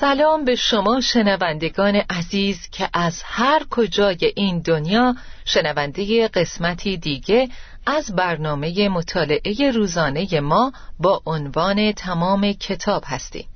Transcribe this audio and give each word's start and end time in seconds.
سلام 0.00 0.44
به 0.44 0.56
شما 0.56 1.00
شنوندگان 1.00 1.94
عزیز 1.96 2.68
که 2.70 2.88
از 2.92 3.22
هر 3.24 3.62
کجای 3.70 4.32
این 4.36 4.58
دنیا 4.58 5.14
شنونده 5.44 6.28
قسمتی 6.28 6.96
دیگه 6.96 7.48
از 7.86 8.14
برنامه 8.14 8.88
مطالعه 8.88 9.70
روزانه 9.70 10.40
ما 10.40 10.72
با 10.98 11.22
عنوان 11.26 11.92
تمام 11.92 12.52
کتاب 12.52 13.02
هستیم 13.06 13.48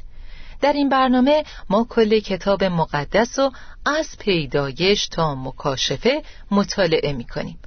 در 0.60 0.72
این 0.72 0.88
برنامه 0.88 1.44
ما 1.70 1.86
کل 1.90 2.18
کتاب 2.18 2.64
مقدس 2.64 3.38
و 3.38 3.50
از 3.86 4.18
پیدایش 4.18 5.08
تا 5.08 5.34
مکاشفه 5.34 6.22
مطالعه 6.50 7.12
می 7.12 7.24
کنیم 7.24 7.58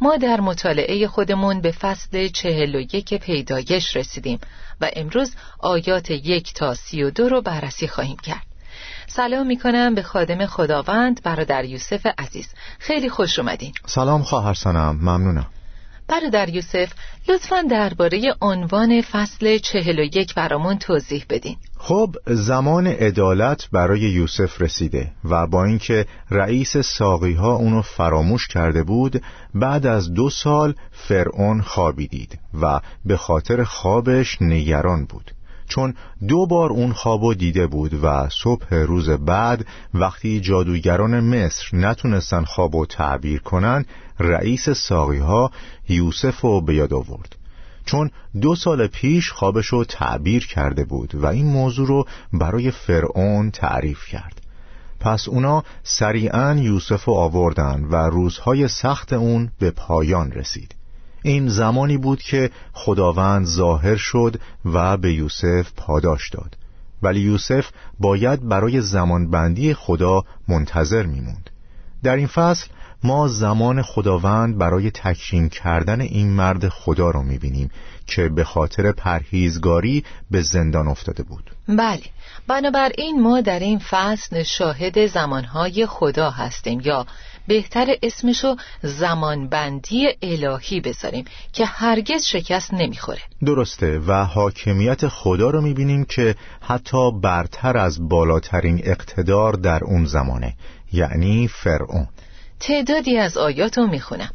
ما 0.00 0.16
در 0.16 0.40
مطالعه 0.40 1.06
خودمون 1.06 1.60
به 1.60 1.72
فصل 1.72 2.28
چهل 2.28 2.74
و 2.74 2.80
یک 2.80 3.14
پیدایش 3.14 3.96
رسیدیم 3.96 4.38
و 4.80 4.90
امروز 4.96 5.34
آیات 5.58 6.10
یک 6.10 6.54
تا 6.54 6.74
سی 6.74 7.02
و 7.02 7.10
دو 7.10 7.28
رو 7.28 7.42
بررسی 7.42 7.88
خواهیم 7.88 8.16
کرد. 8.16 8.42
سلام 9.06 9.46
می 9.46 9.58
کنم 9.58 9.94
به 9.94 10.02
خادم 10.02 10.46
خداوند 10.46 11.22
برادر 11.22 11.64
یوسف 11.64 12.06
عزیز. 12.18 12.48
خیلی 12.78 13.08
خوش 13.08 13.38
اومدین. 13.38 13.72
سلام 13.86 14.22
خواهر 14.22 14.54
سنم. 14.54 14.98
ممنونم. 15.02 15.46
برادر 16.10 16.48
یوسف 16.48 16.92
لطفا 17.28 17.62
درباره 17.62 18.34
عنوان 18.40 19.02
فصل 19.02 19.58
چهل 19.58 19.98
و 19.98 20.02
یک 20.02 20.34
برامون 20.34 20.78
توضیح 20.78 21.24
بدین. 21.30 21.56
خب 21.78 22.16
زمان 22.26 22.86
عدالت 22.86 23.68
برای 23.72 24.00
یوسف 24.00 24.60
رسیده 24.62 25.12
و 25.24 25.46
با 25.46 25.64
اینکه 25.64 26.06
رئیس 26.30 26.76
ساقی 26.76 27.34
ها 27.34 27.52
اونو 27.54 27.82
فراموش 27.82 28.48
کرده 28.48 28.82
بود 28.82 29.22
بعد 29.54 29.86
از 29.86 30.14
دو 30.14 30.30
سال 30.30 30.74
فرعون 30.92 31.60
خوابی 31.60 32.28
و 32.62 32.80
به 33.04 33.16
خاطر 33.16 33.64
خوابش 33.64 34.42
نگران 34.42 35.04
بود. 35.04 35.30
چون 35.70 35.94
دو 36.28 36.46
بار 36.46 36.70
اون 36.70 36.92
خوابو 36.92 37.34
دیده 37.34 37.66
بود 37.66 38.04
و 38.04 38.28
صبح 38.28 38.74
روز 38.74 39.10
بعد 39.10 39.66
وقتی 39.94 40.40
جادوگران 40.40 41.20
مصر 41.20 41.76
نتونستن 41.76 42.44
خوابو 42.44 42.86
تعبیر 42.86 43.40
کنن 43.40 43.84
رئیس 44.18 44.70
ساقی 44.70 45.18
ها 45.18 45.50
یوسف 45.88 46.40
رو 46.40 46.60
به 46.60 46.74
یاد 46.74 46.94
آورد. 46.94 47.36
چون 47.84 48.10
دو 48.40 48.54
سال 48.54 48.86
پیش 48.86 49.30
خوابشو 49.30 49.84
تعبیر 49.84 50.46
کرده 50.46 50.84
بود 50.84 51.14
و 51.14 51.26
این 51.26 51.46
موضوع 51.46 51.86
رو 51.86 52.04
برای 52.32 52.70
فرعون 52.70 53.50
تعریف 53.50 54.06
کرد. 54.06 54.40
پس 55.00 55.28
اونا 55.28 55.64
سریعا 55.82 56.54
یوسف 56.54 57.08
آوردن 57.08 57.84
و 57.84 57.94
روزهای 57.94 58.68
سخت 58.68 59.12
اون 59.12 59.50
به 59.58 59.70
پایان 59.70 60.32
رسید. 60.32 60.74
این 61.22 61.48
زمانی 61.48 61.96
بود 61.96 62.22
که 62.22 62.50
خداوند 62.72 63.46
ظاهر 63.46 63.96
شد 63.96 64.36
و 64.64 64.96
به 64.96 65.14
یوسف 65.14 65.72
پاداش 65.76 66.30
داد. 66.30 66.56
ولی 67.02 67.20
یوسف 67.20 67.70
باید 67.98 68.48
برای 68.48 68.80
زمانبندی 68.80 69.74
خدا 69.74 70.22
منتظر 70.48 71.02
میموند. 71.06 71.50
در 72.02 72.16
این 72.16 72.26
فصل 72.26 72.66
ما 73.04 73.28
زمان 73.28 73.82
خداوند 73.82 74.58
برای 74.58 74.90
تکریم 74.90 75.48
کردن 75.48 76.00
این 76.00 76.32
مرد 76.32 76.68
خدا 76.68 77.10
را 77.10 77.22
می‌بینیم 77.22 77.70
که 78.06 78.28
به 78.28 78.44
خاطر 78.44 78.92
پرهیزگاری 78.92 80.04
به 80.30 80.42
زندان 80.42 80.88
افتاده 80.88 81.22
بود. 81.22 81.50
بله. 81.68 82.02
بنابراین 82.46 83.22
ما 83.22 83.40
در 83.40 83.58
این 83.58 83.78
فصل 83.78 84.42
شاهد 84.42 85.06
زمانهای 85.06 85.86
خدا 85.86 86.30
هستیم 86.30 86.80
یا 86.84 87.06
بهتر 87.50 87.86
اسمشو 88.02 88.56
زمانبندی 88.82 90.08
الهی 90.22 90.80
بذاریم 90.80 91.24
که 91.52 91.66
هرگز 91.66 92.24
شکست 92.24 92.74
نمی‌خوره. 92.74 93.20
درسته 93.46 93.98
و 93.98 94.24
حاکمیت 94.24 95.08
خدا 95.08 95.50
رو 95.50 95.60
می‌بینیم 95.60 96.04
که 96.04 96.34
حتی 96.60 97.10
برتر 97.22 97.76
از 97.76 98.08
بالاترین 98.08 98.80
اقتدار 98.84 99.52
در 99.52 99.84
اون 99.84 100.04
زمانه 100.04 100.54
یعنی 100.92 101.48
فرعون. 101.48 102.08
تعدادی 102.60 103.18
از 103.18 103.36
آیات 103.36 103.78
رو 103.78 103.86
می‌خونم. 103.86 104.34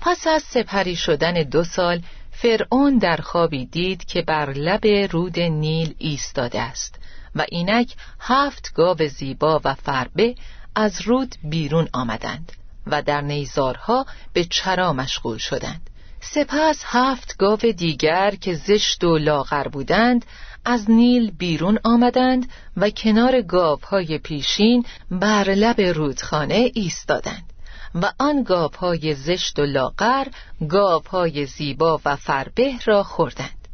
پس 0.00 0.26
از 0.26 0.42
سپری 0.42 0.96
شدن 0.96 1.32
دو 1.32 1.64
سال 1.64 2.02
فرعون 2.30 2.98
در 2.98 3.16
خوابی 3.16 3.66
دید 3.66 4.04
که 4.04 4.22
بر 4.22 4.50
لب 4.50 4.86
رود 5.12 5.40
نیل 5.40 5.94
ایستاده 5.98 6.60
است 6.60 6.98
و 7.34 7.46
اینک 7.48 7.94
هفت 8.20 8.72
گاو 8.74 9.08
زیبا 9.08 9.60
و 9.64 9.74
فربه 9.74 10.34
از 10.74 11.00
رود 11.00 11.34
بیرون 11.44 11.88
آمدند 11.92 12.52
و 12.86 13.02
در 13.02 13.20
نیزارها 13.20 14.06
به 14.32 14.44
چرا 14.44 14.92
مشغول 14.92 15.38
شدند. 15.38 15.90
سپس 16.20 16.82
هفت 16.84 17.36
گاو 17.36 17.58
دیگر 17.58 18.34
که 18.34 18.54
زشت 18.54 19.04
و 19.04 19.18
لاغر 19.18 19.68
بودند 19.68 20.24
از 20.64 20.90
نیل 20.90 21.30
بیرون 21.30 21.78
آمدند 21.84 22.50
و 22.76 22.90
کنار 22.90 23.42
گاوهای 23.42 24.18
پیشین 24.18 24.84
بر 25.10 25.44
لب 25.44 25.80
رودخانه 25.80 26.70
ایستادند. 26.74 27.52
و 27.94 28.12
آن 28.18 28.42
گاوهای 28.42 29.14
زشت 29.14 29.58
و 29.58 29.62
لاغر 29.62 30.26
گاوهای 30.68 31.46
زیبا 31.46 32.00
و 32.04 32.16
فربه 32.16 32.72
را 32.86 33.02
خوردند. 33.02 33.68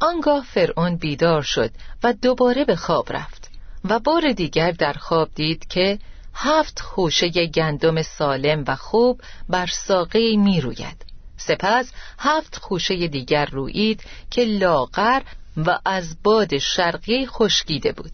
آنگاه 0.00 0.44
فرعون 0.44 0.96
بیدار 0.96 1.42
شد 1.42 1.70
و 2.02 2.12
دوباره 2.12 2.64
به 2.64 2.76
خواب 2.76 3.12
رفت 3.12 3.50
و 3.84 3.98
بار 3.98 4.32
دیگر 4.32 4.70
در 4.70 4.92
خواب 4.92 5.28
دید 5.34 5.68
که 5.68 5.98
هفت 6.34 6.80
خوشه 6.80 7.28
گندم 7.46 8.02
سالم 8.02 8.64
و 8.66 8.76
خوب 8.76 9.20
بر 9.48 9.66
ساقه 9.66 10.36
می 10.36 10.60
روید 10.60 11.04
سپس 11.36 11.92
هفت 12.18 12.56
خوشه 12.56 13.08
دیگر 13.08 13.46
روید 13.46 14.04
که 14.30 14.44
لاغر 14.44 15.22
و 15.56 15.78
از 15.84 16.16
باد 16.22 16.58
شرقی 16.58 17.26
خشکیده 17.26 17.92
بود. 17.92 18.10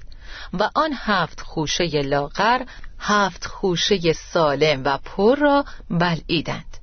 و 0.52 0.70
آن 0.74 0.90
هفت 0.96 1.40
خوشه 1.40 2.02
لاغر 2.02 2.62
هفت 2.98 3.44
خوشه 3.44 4.12
سالم 4.12 4.84
و 4.84 4.98
پر 4.98 5.36
را 5.36 5.64
بلعیدند. 5.90 6.76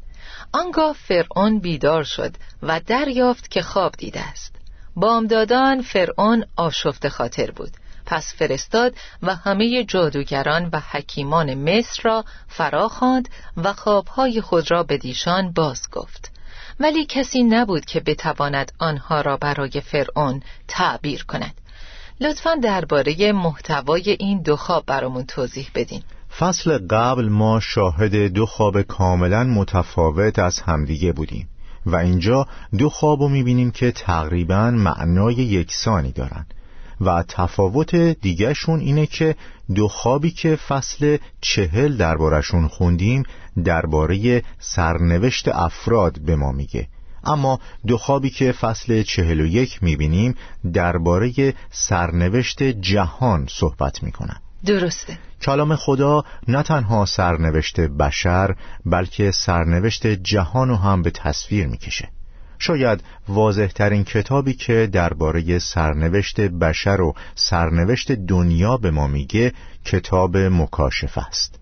آنگاه 0.52 0.94
فرعون 0.94 1.60
بیدار 1.60 2.04
شد 2.04 2.36
و 2.64 2.80
دریافت 2.80 3.52
که 3.52 3.62
خواب 3.62 3.92
دیده 3.98 4.20
است. 4.20 4.56
بامدادان 4.96 5.82
فرعون 5.82 6.46
آشفت 6.56 7.08
خاطر 7.08 7.52
بود. 7.52 7.72
پس 8.08 8.34
فرستاد 8.38 8.96
و 9.24 9.36
همه 9.36 9.84
جادوگران 9.84 10.70
و 10.74 10.82
حکیمان 10.92 11.54
مصر 11.54 12.02
را 12.04 12.26
فرا 12.48 12.88
خواند 12.88 13.30
و 13.58 13.74
خوابهای 13.74 14.42
خود 14.42 14.72
را 14.72 14.84
به 14.84 14.98
دیشان 14.98 15.52
باز 15.52 15.82
گفت. 15.92 16.32
ولی 16.80 17.06
کسی 17.06 17.44
نبود 17.44 17.86
که 17.86 18.00
بتواند 18.00 18.72
آنها 18.80 19.22
را 19.22 19.38
برای 19.38 19.82
فرعون 19.82 20.42
تعبیر 20.68 21.24
کند. 21.24 21.54
لطفا 22.22 22.56
درباره 22.56 23.32
محتوای 23.32 24.18
این 24.20 24.42
دو 24.42 24.56
خواب 24.56 24.84
برامون 24.86 25.26
توضیح 25.26 25.70
بدین. 25.76 26.02
فصل 26.40 26.88
قبل 26.88 27.30
ما 27.30 27.60
شاهد 27.60 28.16
دو 28.16 28.46
خواب 28.46 28.82
کاملا 28.82 29.44
متفاوت 29.44 30.40
از 30.40 30.60
همدیگه 30.60 31.12
بودیم 31.12 31.50
و 31.86 31.96
اینجا 31.96 32.48
دو 32.78 32.90
خواب 32.90 33.22
رو 33.22 33.30
می‌بینیم 33.30 33.72
که 33.72 33.92
تقریبا 33.92 34.72
معنای 34.72 35.34
یکسانی 35.34 36.12
دارن. 36.12 36.46
و 37.02 37.24
تفاوت 37.28 37.96
دیگهشون 37.96 38.80
اینه 38.80 39.06
که 39.06 39.36
دو 39.76 39.88
خوابی 39.88 40.32
که 40.32 40.56
فصل 40.56 41.18
چهل 41.42 41.98
دربارشون 41.98 42.68
خوندیم 42.68 43.24
درباره 43.64 44.44
سرنوشت 44.60 45.48
افراد 45.48 46.20
به 46.22 46.36
ما 46.36 46.52
میگه. 46.52 46.88
اما 47.24 47.60
دو 47.88 47.98
خوابی 47.98 48.30
که 48.30 48.52
فصل 48.52 49.04
چهل 49.04 49.42
و 49.42 49.46
یک 49.46 49.84
می‌بینیم 49.84 50.36
درباره 50.74 51.54
سرنوشت 51.72 52.64
جهان 52.64 53.48
صحبت 53.50 54.04
می‌کنن. 54.04 54.38
درسته. 54.66 55.18
کلام 55.42 55.76
خدا 55.76 56.24
نه 56.48 56.64
تنها 56.64 57.06
سرنوشت 57.06 57.80
بشر 57.80 58.56
بلکه 58.86 59.32
سرنوشت 59.32 60.08
جهان 60.08 60.76
هم 60.76 61.02
به 61.02 61.12
تصویر 61.12 61.68
می‌کشه. 61.68 62.10
شاید 62.60 63.04
واضح 63.28 63.68
ترین 63.68 64.04
کتابی 64.04 64.54
که 64.54 64.90
درباره 64.92 65.60
سرنوشت 65.60 66.42
بشر 66.42 67.02
و 67.02 67.14
سرنوشت 67.36 68.12
دنیا 68.12 68.78
به 68.78 68.92
ما 68.92 69.08
میگه 69.08 69.54
کتاب 69.86 70.38
مکاشف 70.38 71.18
است. 71.18 71.60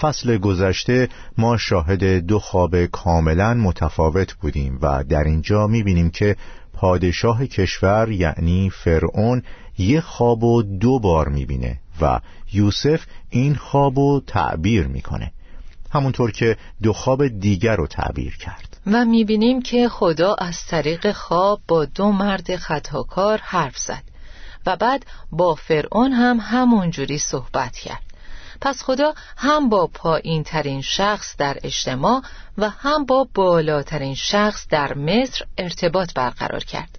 فصل 0.00 0.38
گذشته 0.38 1.08
ما 1.38 1.56
شاهد 1.56 2.04
دو 2.04 2.38
خواب 2.38 2.86
کاملا 2.86 3.54
متفاوت 3.54 4.32
بودیم 4.34 4.78
و 4.82 5.04
در 5.04 5.24
اینجا 5.24 5.66
می‌بینیم 5.66 6.10
که 6.10 6.36
پادشاه 6.72 7.46
کشور 7.46 8.10
یعنی 8.10 8.70
فرعون 8.70 9.42
یک 9.78 10.00
خواب 10.00 10.44
و 10.44 10.62
دو 10.62 10.98
بار 10.98 11.28
می‌بینه 11.28 11.78
و 12.00 12.20
یوسف 12.52 13.06
این 13.30 13.54
خواب 13.54 13.98
و 13.98 14.20
تعبیر 14.26 14.86
می‌کنه. 14.86 15.32
همونطور 15.92 16.30
که 16.30 16.56
دو 16.82 16.92
خواب 16.92 17.28
دیگر 17.28 17.76
رو 17.76 17.86
تعبیر 17.86 18.36
کرد. 18.36 18.73
و 18.86 19.04
می‌بینیم 19.04 19.62
که 19.62 19.88
خدا 19.88 20.34
از 20.34 20.66
طریق 20.66 21.12
خواب 21.12 21.60
با 21.68 21.84
دو 21.84 22.12
مرد 22.12 22.56
خطاکار 22.56 23.40
حرف 23.42 23.78
زد 23.78 24.02
و 24.66 24.76
بعد 24.76 25.06
با 25.32 25.54
فرعون 25.54 26.12
هم 26.12 26.40
همونجوری 26.40 27.18
صحبت 27.18 27.76
کرد. 27.76 28.02
پس 28.60 28.82
خدا 28.82 29.14
هم 29.36 29.68
با 29.68 29.86
پایین 29.86 30.42
ترین 30.42 30.82
شخص 30.82 31.36
در 31.36 31.58
اجتماع 31.62 32.22
و 32.58 32.70
هم 32.70 33.04
با 33.04 33.28
بالاترین 33.34 34.14
شخص 34.14 34.66
در 34.70 34.94
مصر 34.94 35.44
ارتباط 35.58 36.14
برقرار 36.14 36.64
کرد. 36.64 36.98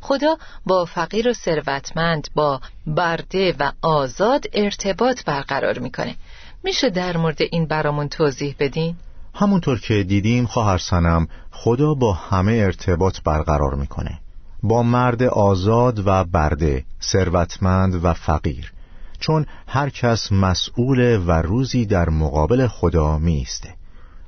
خدا 0.00 0.36
با 0.66 0.84
فقیر 0.84 1.28
و 1.28 1.32
ثروتمند 1.32 2.28
با 2.34 2.60
برده 2.86 3.54
و 3.58 3.72
آزاد 3.82 4.44
ارتباط 4.52 5.24
برقرار 5.24 5.78
می‌کنه. 5.78 6.16
میشه 6.62 6.90
در 6.90 7.16
مورد 7.16 7.42
این 7.42 7.66
برامون 7.66 8.08
توضیح 8.08 8.56
بدین؟ 8.58 8.96
همونطور 9.34 9.80
که 9.80 10.02
دیدیم 10.02 10.46
خواهر 10.46 10.78
سنم 10.78 11.28
خدا 11.50 11.94
با 11.94 12.12
همه 12.12 12.52
ارتباط 12.52 13.18
برقرار 13.24 13.74
می‌کنه. 13.74 14.20
با 14.62 14.82
مرد 14.82 15.22
آزاد 15.22 16.06
و 16.06 16.24
برده 16.24 16.84
ثروتمند 17.02 18.04
و 18.04 18.12
فقیر. 18.12 18.72
چون 19.20 19.46
هر 19.68 19.90
کس 19.90 20.32
مسئول 20.32 21.22
و 21.26 21.30
روزی 21.30 21.86
در 21.86 22.08
مقابل 22.08 22.66
خدا 22.66 23.18
میسته 23.18 23.74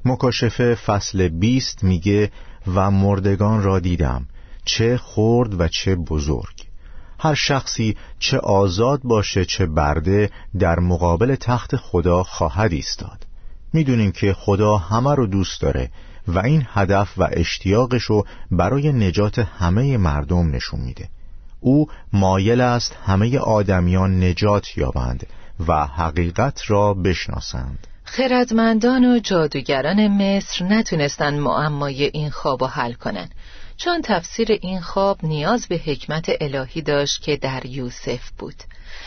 مکاشفه 0.05 0.75
فصل 0.75 1.29
بیست 1.29 1.85
میگه 1.85 2.31
و 2.75 2.91
مردگان 2.91 3.63
را 3.63 3.81
دیدم 3.81 4.27
چه 4.65 4.97
خرد 4.97 5.61
و 5.61 5.69
چه 5.69 5.97
بزرگ. 5.97 6.67
هر 7.19 7.35
شخصی 7.35 7.97
چه 8.19 8.39
آزاد 8.39 9.01
باشه 9.05 9.45
چه 9.45 9.67
برده 9.67 10.31
در 10.59 10.79
مقابل 10.79 11.35
تخت 11.35 11.77
خدا 11.77 12.23
خواهد 12.23 12.73
ایستاد. 12.73 13.26
می‌دونیم 13.77 14.13
که 14.13 14.33
خدا 14.33 14.77
همه 14.77 15.15
رو 15.15 15.27
دوست 15.27 15.61
داره 15.61 15.91
و 16.29 16.39
این 16.39 16.67
هدف 16.73 17.19
و 17.19 17.29
اشتیاقش 17.33 18.03
رو 18.03 18.27
برای 18.51 18.93
نجات 18.93 19.39
همه 19.39 19.97
مردم 19.97 20.51
نشون 20.51 20.81
میده. 20.81 21.09
او 21.61 21.87
مایل 22.13 22.61
است 22.61 22.97
همه 23.07 23.39
آدمیان 23.39 24.25
نجات 24.25 24.79
یابند 24.79 25.27
و 25.69 25.87
حقیقت 25.87 26.63
را 26.67 26.95
بشناسند. 26.95 27.87
خردمندان 28.05 29.05
و 29.05 29.19
جادوگران 29.19 30.09
مصر 30.09 30.65
نتونستن 30.65 31.39
معمای 31.39 32.05
این 32.05 32.31
خواب 32.31 32.63
و 32.63 32.67
حل 32.67 32.93
کنند 32.93 33.35
چون 33.77 34.03
تفسیر 34.05 34.49
این 34.53 34.81
خواب 34.81 35.19
نیاز 35.23 35.67
به 35.67 35.77
حکمت 35.77 36.31
الهی 36.41 36.83
داشت 36.83 37.23
که 37.23 37.37
در 37.37 37.67
یوسف 37.67 38.31
بود. 38.39 38.55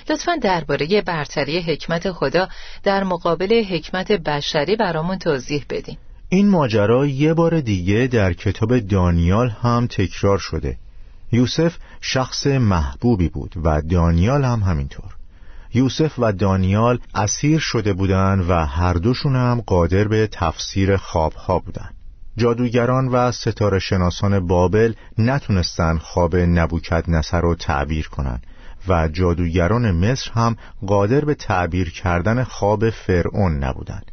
لطفا 0.10 0.36
درباره 0.36 1.02
برتری 1.02 1.62
حکمت 1.62 2.12
خدا 2.12 2.50
در 2.84 3.04
مقابل 3.04 3.64
حکمت 3.64 4.12
بشری 4.12 4.76
برامون 4.76 5.18
توضیح 5.18 5.66
بدیم 5.70 5.98
این 6.30 6.50
ماجرا 6.50 7.06
یه 7.06 7.34
بار 7.34 7.62
دیگه 7.62 8.08
در 8.08 8.34
کتاب 8.34 8.80
دانیال 8.80 9.50
هم 9.50 9.88
تکرار 9.88 10.38
شده. 10.38 10.78
یوسف 11.32 11.78
شخص 12.02 12.48
محبوبی 12.48 13.30
بود 13.30 13.54
و 13.64 13.82
دانیال 13.82 14.44
هم 14.44 14.60
همینطور. 14.60 15.16
یوسف 15.74 16.20
و 16.20 16.34
دانیال 16.34 17.00
اسیر 17.16 17.60
شده 17.60 17.94
بودند 17.94 18.50
و 18.50 18.54
هر 18.54 18.94
دوشون 18.94 19.36
هم 19.36 19.64
قادر 19.66 20.08
به 20.08 20.28
تفسیر 20.32 20.98
خوابها 20.98 21.60
بودند. 21.60 21.94
جادوگران 22.38 23.08
و 23.08 23.32
ستاره 23.32 23.80
شناسان 23.80 24.48
بابل 24.48 24.94
نتونستن 25.18 25.98
خواب 25.98 26.36
نبوکد 26.36 27.04
نصر 27.08 27.42
رو 27.42 27.56
تعبیر 27.56 28.08
کنند 28.08 28.44
و 28.88 29.08
جادوگران 29.08 29.92
مصر 29.92 30.32
هم 30.32 30.56
قادر 30.88 31.26
به 31.26 31.36
تعبیر 31.36 31.92
کردن 31.92 32.44
خواب 32.44 32.90
فرعون 32.90 33.64
نبودند. 33.64 34.12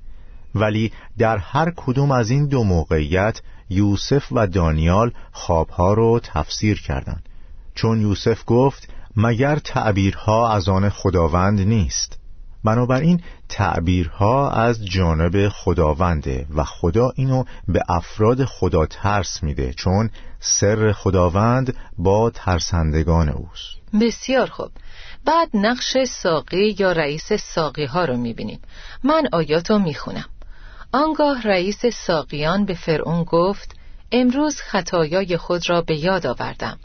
ولی 0.54 0.92
در 1.18 1.38
هر 1.38 1.72
کدوم 1.76 2.10
از 2.10 2.30
این 2.30 2.46
دو 2.46 2.64
موقعیت 2.64 3.40
یوسف 3.70 4.32
و 4.32 4.46
دانیال 4.46 5.12
خوابها 5.32 5.94
رو 5.94 6.20
تفسیر 6.22 6.80
کردند. 6.80 7.28
چون 7.74 8.00
یوسف 8.00 8.42
گفت 8.46 8.88
مگر 9.16 9.56
تعبیرها 9.56 10.52
از 10.52 10.68
آن 10.68 10.88
خداوند 10.88 11.60
نیست؟ 11.60 12.18
بنابراین 12.64 13.20
تعبیرها 13.48 14.50
از 14.50 14.84
جانب 14.84 15.48
خداونده 15.48 16.46
و 16.54 16.64
خدا 16.64 17.12
اینو 17.16 17.44
به 17.68 17.82
افراد 17.88 18.44
خدا 18.44 18.86
ترس 18.86 19.42
میده 19.42 19.72
چون 19.72 20.10
سر 20.40 20.92
خداوند 20.92 21.76
با 21.98 22.30
ترسندگان 22.30 23.28
اوست. 23.28 23.76
بسیار 24.00 24.50
خوب. 24.50 24.70
بعد 25.24 25.50
نقش 25.54 25.96
ساقی 26.04 26.76
یا 26.78 26.92
رئیس 26.92 27.32
ساقی 27.32 27.84
ها 27.84 28.04
رو 28.04 28.16
می‌بینیم. 28.16 28.60
من 29.04 29.28
آیاتو 29.32 29.78
می‌خونم. 29.78 30.28
آنگاه 30.92 31.42
رئیس 31.42 31.86
ساقیان 31.86 32.64
به 32.64 32.74
فرعون 32.74 33.24
گفت 33.24 33.76
امروز 34.12 34.60
خطایای 34.60 35.36
خود 35.36 35.70
را 35.70 35.82
به 35.82 35.96
یاد 35.96 36.26
آوردم. 36.26 36.78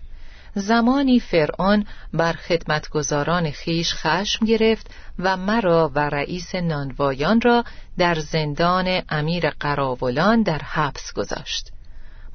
زمانی 0.56 1.20
فرعون 1.20 1.86
بر 2.14 2.34
خدمتگزاران 2.34 3.52
خیش 3.52 3.94
خشم 3.94 4.46
گرفت 4.46 4.92
و 5.20 5.38
مرا 5.38 5.92
و 5.96 6.00
رئیس 6.00 6.56
نانوایان 6.56 7.42
را 7.42 7.64
در 7.98 8.16
زندان 8.16 9.02
امیر 9.10 9.50
قراولان 9.50 10.44
در 10.44 10.58
حبس 10.60 11.14
گذاشت. 11.14 11.72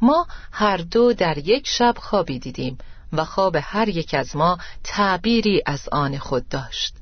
ما 0.03 0.27
هر 0.53 0.77
دو 0.77 1.13
در 1.13 1.39
یک 1.39 1.67
شب 1.67 1.95
خوابی 1.99 2.39
دیدیم. 2.39 2.79
و 3.13 3.25
خواب 3.25 3.57
هر 3.61 3.89
یک 3.89 4.15
از 4.15 4.37
ما 4.37 4.59
تعبیری 4.85 5.63
از 5.67 5.89
آن 5.93 6.19
خود 6.19 6.49
داشت. 6.49 6.95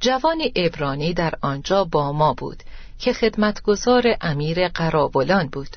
جوانی 0.00 0.52
ابرانی 0.56 1.14
در 1.14 1.34
آنجا 1.40 1.84
با 1.84 2.12
ما 2.12 2.34
بود 2.34 2.62
که 2.98 3.12
خدمتگزار 3.12 4.16
امیر 4.20 4.68
قرابلان 4.68 5.46
بود. 5.46 5.76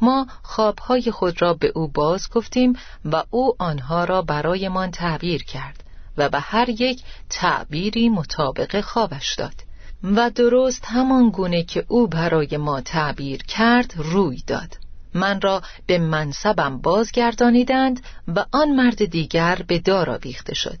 ما 0.00 0.26
خوابهای 0.42 1.10
خود 1.10 1.42
را 1.42 1.54
به 1.54 1.72
او 1.74 1.88
باز 1.88 2.30
گفتیم 2.30 2.76
و 3.04 3.24
او 3.30 3.54
آنها 3.58 4.04
را 4.04 4.22
برایمان 4.22 4.90
تعبیر 4.90 5.44
کرد 5.44 5.84
و 6.16 6.28
به 6.28 6.40
هر 6.40 6.68
یک 6.68 7.02
تعبیری 7.30 8.08
مطابق 8.08 8.80
خوابش 8.80 9.34
داد 9.34 9.54
و 10.02 10.30
درست 10.30 10.84
همان 10.86 11.30
گونه 11.30 11.62
که 11.62 11.84
او 11.88 12.06
برای 12.06 12.56
ما 12.56 12.80
تعبیر 12.80 13.42
کرد 13.42 13.94
روی 13.96 14.42
داد. 14.46 14.83
من 15.14 15.40
را 15.40 15.62
به 15.86 15.98
منصبم 15.98 16.78
بازگردانیدند 16.78 18.00
و 18.28 18.44
آن 18.52 18.70
مرد 18.70 19.04
دیگر 19.04 19.58
به 19.66 19.78
دار 19.78 20.18
بیخته 20.18 20.54
شد. 20.54 20.78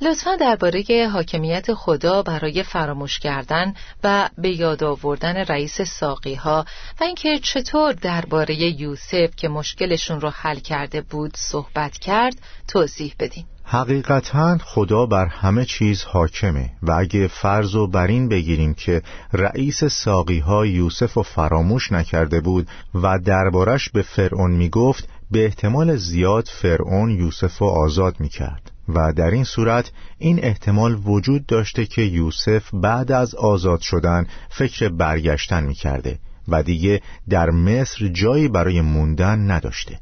لطفا 0.00 0.36
درباره 0.36 1.08
حاکمیت 1.12 1.74
خدا 1.74 2.22
برای 2.22 2.62
فراموش 2.62 3.18
کردن 3.18 3.74
و 4.04 4.28
به 4.38 4.58
یاد 4.58 4.84
آوردن 4.84 5.36
رئیس 5.36 5.80
ساقی 5.82 6.34
ها 6.34 6.66
و 7.00 7.04
اینکه 7.04 7.38
چطور 7.38 7.92
درباره 7.92 8.80
یوسف 8.80 9.36
که 9.36 9.48
مشکلشون 9.48 10.20
رو 10.20 10.30
حل 10.30 10.58
کرده 10.58 11.00
بود 11.00 11.36
صحبت 11.36 11.98
کرد 11.98 12.34
توضیح 12.68 13.14
بدین. 13.18 13.44
حقیقتا 13.70 14.58
خدا 14.58 15.06
بر 15.06 15.26
همه 15.26 15.64
چیز 15.64 16.02
حاکمه 16.02 16.70
و 16.82 16.92
اگه 16.92 17.26
فرض 17.26 17.74
و 17.74 17.86
بر 17.86 18.06
این 18.06 18.28
بگیریم 18.28 18.74
که 18.74 19.02
رئیس 19.32 19.84
ساقی 19.84 20.38
ها 20.38 20.66
یوسف 20.66 21.12
رو 21.12 21.22
فراموش 21.22 21.92
نکرده 21.92 22.40
بود 22.40 22.68
و 22.94 23.18
دربارش 23.18 23.90
به 23.90 24.02
فرعون 24.02 24.50
می‌گفت 24.50 25.08
به 25.30 25.44
احتمال 25.44 25.96
زیاد 25.96 26.48
فرعون 26.62 27.10
یوسف 27.10 27.58
رو 27.58 27.66
آزاد 27.66 28.20
می‌کرد. 28.20 28.70
و 28.88 29.12
در 29.12 29.30
این 29.30 29.44
صورت 29.44 29.92
این 30.18 30.44
احتمال 30.44 31.00
وجود 31.04 31.46
داشته 31.46 31.86
که 31.86 32.02
یوسف 32.02 32.74
بعد 32.74 33.12
از 33.12 33.34
آزاد 33.34 33.80
شدن 33.80 34.26
فکر 34.50 34.88
برگشتن 34.88 35.64
می‌کرده 35.64 36.18
و 36.48 36.62
دیگه 36.62 37.02
در 37.28 37.50
مصر 37.50 38.08
جایی 38.08 38.48
برای 38.48 38.80
موندن 38.80 39.50
نداشته. 39.50 39.98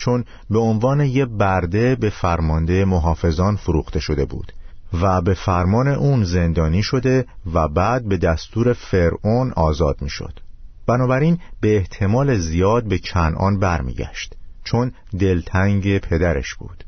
چون 0.00 0.24
به 0.50 0.58
عنوان 0.58 1.00
یه 1.00 1.26
برده 1.26 1.94
به 1.94 2.10
فرمانده 2.10 2.84
محافظان 2.84 3.56
فروخته 3.56 4.00
شده 4.00 4.24
بود 4.24 4.52
و 5.02 5.20
به 5.20 5.34
فرمان 5.34 5.88
اون 5.88 6.24
زندانی 6.24 6.82
شده 6.82 7.26
و 7.54 7.68
بعد 7.68 8.08
به 8.08 8.16
دستور 8.16 8.72
فرعون 8.72 9.52
آزاد 9.56 10.02
می‌شد. 10.02 10.40
بنابراین 10.86 11.38
به 11.60 11.76
احتمال 11.76 12.38
زیاد 12.38 12.84
به 12.84 12.98
کنعان 12.98 13.58
برمیگشت 13.58 14.34
چون 14.64 14.92
دلتنگ 15.18 15.98
پدرش 15.98 16.54
بود 16.54 16.84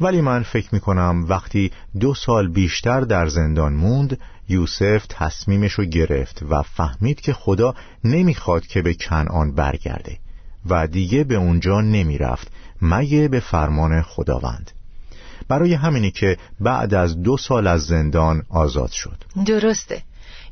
ولی 0.00 0.20
من 0.20 0.42
فکر 0.42 0.68
می 0.72 0.80
کنم 0.80 1.24
وقتی 1.28 1.72
دو 2.00 2.14
سال 2.14 2.48
بیشتر 2.48 3.00
در 3.00 3.26
زندان 3.26 3.72
موند 3.72 4.18
یوسف 4.48 5.06
تصمیمش 5.08 5.72
رو 5.72 5.84
گرفت 5.84 6.42
و 6.50 6.62
فهمید 6.62 7.20
که 7.20 7.32
خدا 7.32 7.74
نمی‌خواد 8.04 8.66
که 8.66 8.82
به 8.82 8.94
کنعان 8.94 9.54
برگرده 9.54 10.18
و 10.66 10.86
دیگه 10.86 11.24
به 11.24 11.34
اونجا 11.34 11.80
نمی 11.80 12.18
رفت 12.18 12.48
مگه 12.82 13.28
به 13.28 13.40
فرمان 13.40 14.02
خداوند. 14.02 14.70
برای 15.48 15.74
همینی 15.74 16.10
که 16.10 16.36
بعد 16.60 16.94
از 16.94 17.22
دو 17.22 17.36
سال 17.36 17.66
از 17.66 17.82
زندان 17.82 18.42
آزاد 18.48 18.90
شد. 18.90 19.16
درسته. 19.46 20.02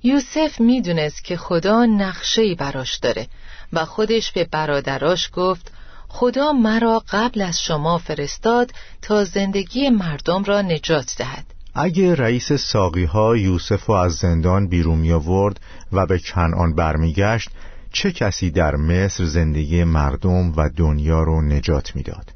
یوسف 0.02 0.60
می‌دونست 0.60 1.24
که 1.24 1.36
خدا 1.36 1.84
نقشه‌ای 1.84 2.54
براش 2.54 2.96
داره 2.96 3.26
و 3.72 3.84
خودش 3.84 4.32
به 4.32 4.44
برادراش 4.44 5.30
گفت 5.32 5.72
خدا 6.08 6.52
مرا 6.52 7.02
قبل 7.10 7.42
از 7.42 7.62
شما 7.62 7.98
فرستاد 7.98 8.70
تا 9.02 9.24
زندگی 9.24 9.90
مردم 9.90 10.44
را 10.44 10.62
نجات 10.62 11.14
دهد. 11.18 11.44
اگه 11.74 12.14
رئیس 12.14 12.52
ساقی 12.52 13.04
ها 13.04 13.36
یوسف 13.36 13.84
رو 13.84 13.94
از 13.94 14.12
زندان 14.12 14.68
بیرون 14.68 14.98
می 14.98 15.12
آورد 15.12 15.60
و 15.92 16.06
به 16.06 16.18
کنعان 16.18 16.74
برمیگشت 16.74 17.50
چه 17.92 18.12
کسی 18.12 18.50
در 18.50 18.76
مصر 18.76 19.25
زندگی 19.25 19.85
مردم 19.85 20.52
و 20.56 20.70
دنیا 20.76 21.23
رو 21.23 21.42
نجات 21.42 21.97
می‌داد؟ 21.97 22.32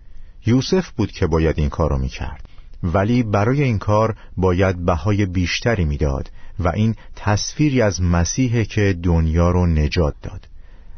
یوسف 0.47 0.91
بود 0.91 1.13
که 1.13 1.27
باید 1.27 1.59
این 1.59 1.69
کار 1.69 1.91
رو 1.91 1.99
می 1.99 2.09
کرد 2.09 2.49
ولی 2.83 3.23
برای 3.23 3.63
این 3.63 3.79
کار 3.79 4.17
باید 4.37 4.85
بهای 4.85 5.27
بیشتری 5.27 5.85
می‌داد 5.85 6.31
و 6.59 6.69
این 6.69 6.97
تصویری 7.17 7.83
از 7.83 8.03
مسیح 8.03 8.65
که 8.65 8.97
دنیا 9.03 9.51
رو 9.51 9.67
نجات 9.67 10.15
داد. 10.23 10.49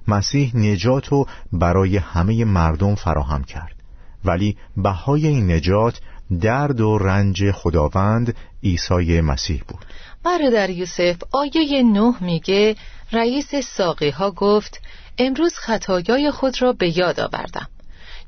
مسیح 0.08 0.56
نجات 0.56 1.08
رو 1.08 1.26
برای 1.52 1.96
همه 1.96 2.44
مردم 2.44 2.94
فراهم 2.94 3.44
کرد. 3.44 3.76
ولی 4.24 4.56
بهای 4.76 5.26
این 5.26 5.52
نجات 5.52 6.00
درد 6.40 6.80
و 6.80 6.98
رنج 6.98 7.50
خداوند 7.50 8.34
عیسی 8.62 9.20
مسیح 9.20 9.62
بود. 9.68 9.84
برادر 10.26 10.70
یوسف 10.70 11.16
آیه 11.32 11.82
نه 11.82 12.14
میگه 12.20 12.76
رئیس 13.12 13.54
ساقی 13.54 14.10
ها 14.10 14.30
گفت 14.30 14.80
امروز 15.18 15.54
خطایای 15.54 16.30
خود 16.30 16.62
را 16.62 16.72
به 16.72 16.98
یاد 16.98 17.20
آوردم. 17.20 17.68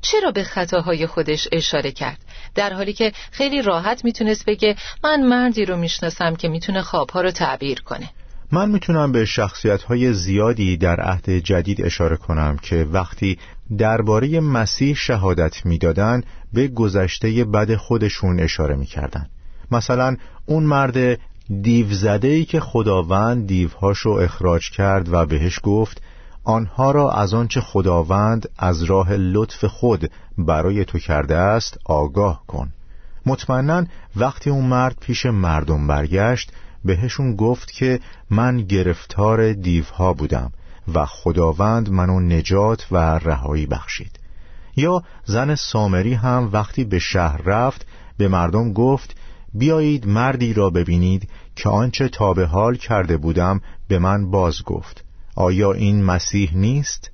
چرا 0.01 0.31
به 0.31 0.43
خطاهای 0.43 1.07
خودش 1.07 1.47
اشاره 1.51 1.91
کرد؟ 1.91 2.17
در 2.55 2.73
حالی 2.73 2.93
که 2.93 3.11
خیلی 3.31 3.61
راحت 3.61 4.05
می‌تونست 4.05 4.45
بگه 4.45 4.75
من 5.03 5.23
مردی 5.23 5.65
رو 5.65 5.77
می‌شناسم 5.77 6.35
که 6.35 6.47
می‌تونه 6.47 6.81
خوابها 6.81 7.21
رو 7.21 7.31
تعبیر 7.31 7.81
کنه. 7.81 8.09
من 8.51 8.69
می‌تونم 8.69 9.11
به 9.11 9.25
شخصیت 9.25 9.83
های 9.83 10.13
زیادی 10.13 10.77
در 10.77 10.99
عهد 10.99 11.29
جدید 11.29 11.85
اشاره 11.85 12.17
کنم 12.17 12.57
که 12.61 12.75
وقتی 12.75 13.37
درباره 13.77 14.39
مسیح 14.39 14.95
شهادت 14.95 15.65
می‌دادن 15.65 16.23
به 16.53 16.67
گذشته 16.67 17.43
بد 17.43 17.75
خودشون 17.75 18.39
اشاره 18.39 18.75
می‌کردن 18.75 19.29
مثلا 19.71 20.15
اون 20.45 20.63
مرد 20.63 21.19
دیو 21.49 22.17
ای 22.23 22.45
که 22.45 22.59
خداوند 22.59 23.47
دیوهاشو 23.47 24.09
اخراج 24.09 24.69
کرد 24.69 25.13
و 25.13 25.25
بهش 25.25 25.59
گفت 25.63 26.01
آنها 26.43 26.91
را 26.91 27.11
از 27.11 27.33
آنچه 27.33 27.61
خداوند 27.61 28.49
از 28.57 28.83
راه 28.83 29.13
لطف 29.13 29.65
خود 29.65 30.11
برای 30.37 30.85
تو 30.85 30.99
کرده 30.99 31.37
است 31.37 31.77
آگاه 31.85 32.43
کن. 32.47 32.71
مطمئنا 33.25 33.85
وقتی 34.15 34.49
اون 34.49 34.65
مرد 34.65 34.97
پیش 35.01 35.25
مردم 35.25 35.87
برگشت 35.87 36.51
بهشون 36.85 37.35
گفت 37.35 37.71
که 37.71 37.99
من 38.29 38.57
گرفتار 38.57 39.53
دیوها 39.53 40.13
بودم 40.13 40.51
و 40.93 41.05
خداوند 41.05 41.89
منو 41.89 42.19
نجات 42.19 42.87
و 42.91 42.97
رهایی 42.97 43.65
بخشید. 43.65 44.19
یا 44.75 45.03
زن 45.25 45.55
سامری 45.55 46.13
هم 46.13 46.49
وقتی 46.53 46.83
به 46.83 46.99
شهر 46.99 47.41
رفت 47.41 47.85
به 48.17 48.27
مردم 48.27 48.73
گفت 48.73 49.18
بیایید 49.53 50.07
مردی 50.07 50.53
را 50.53 50.69
ببینید 50.69 51.29
که 51.55 51.69
آنچه 51.69 52.09
تا 52.09 52.33
به 52.33 52.45
حال 52.45 52.75
کرده 52.75 53.17
بودم 53.17 53.61
به 53.87 53.99
من 53.99 54.31
باز 54.31 54.63
گفت. 54.63 55.05
آیا 55.35 55.71
این 55.71 56.03
مسیح 56.03 56.51
نیست؟ 56.55 57.11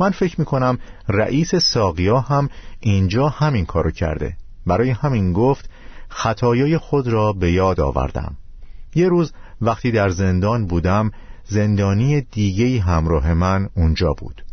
من 0.00 0.10
فکر 0.10 0.40
می 0.40 0.44
کنم 0.46 0.78
رئیس 1.08 1.54
ساقیا 1.54 2.20
هم 2.20 2.48
اینجا 2.80 3.28
همین 3.28 3.66
کارو 3.66 3.90
کرده. 3.90 4.36
برای 4.66 4.90
همین 4.90 5.32
گفت 5.32 5.70
خطایای 6.08 6.78
خود 6.78 7.08
را 7.08 7.32
به 7.32 7.52
یاد 7.52 7.80
آوردم. 7.80 8.36
یه 8.94 9.08
روز 9.08 9.32
وقتی 9.60 9.90
در 9.90 10.08
زندان 10.08 10.66
بودم 10.66 11.10
زندانی 11.44 12.20
دیگه 12.20 12.80
همراه 12.80 13.34
من 13.34 13.68
اونجا 13.76 14.12
بود. 14.18 14.44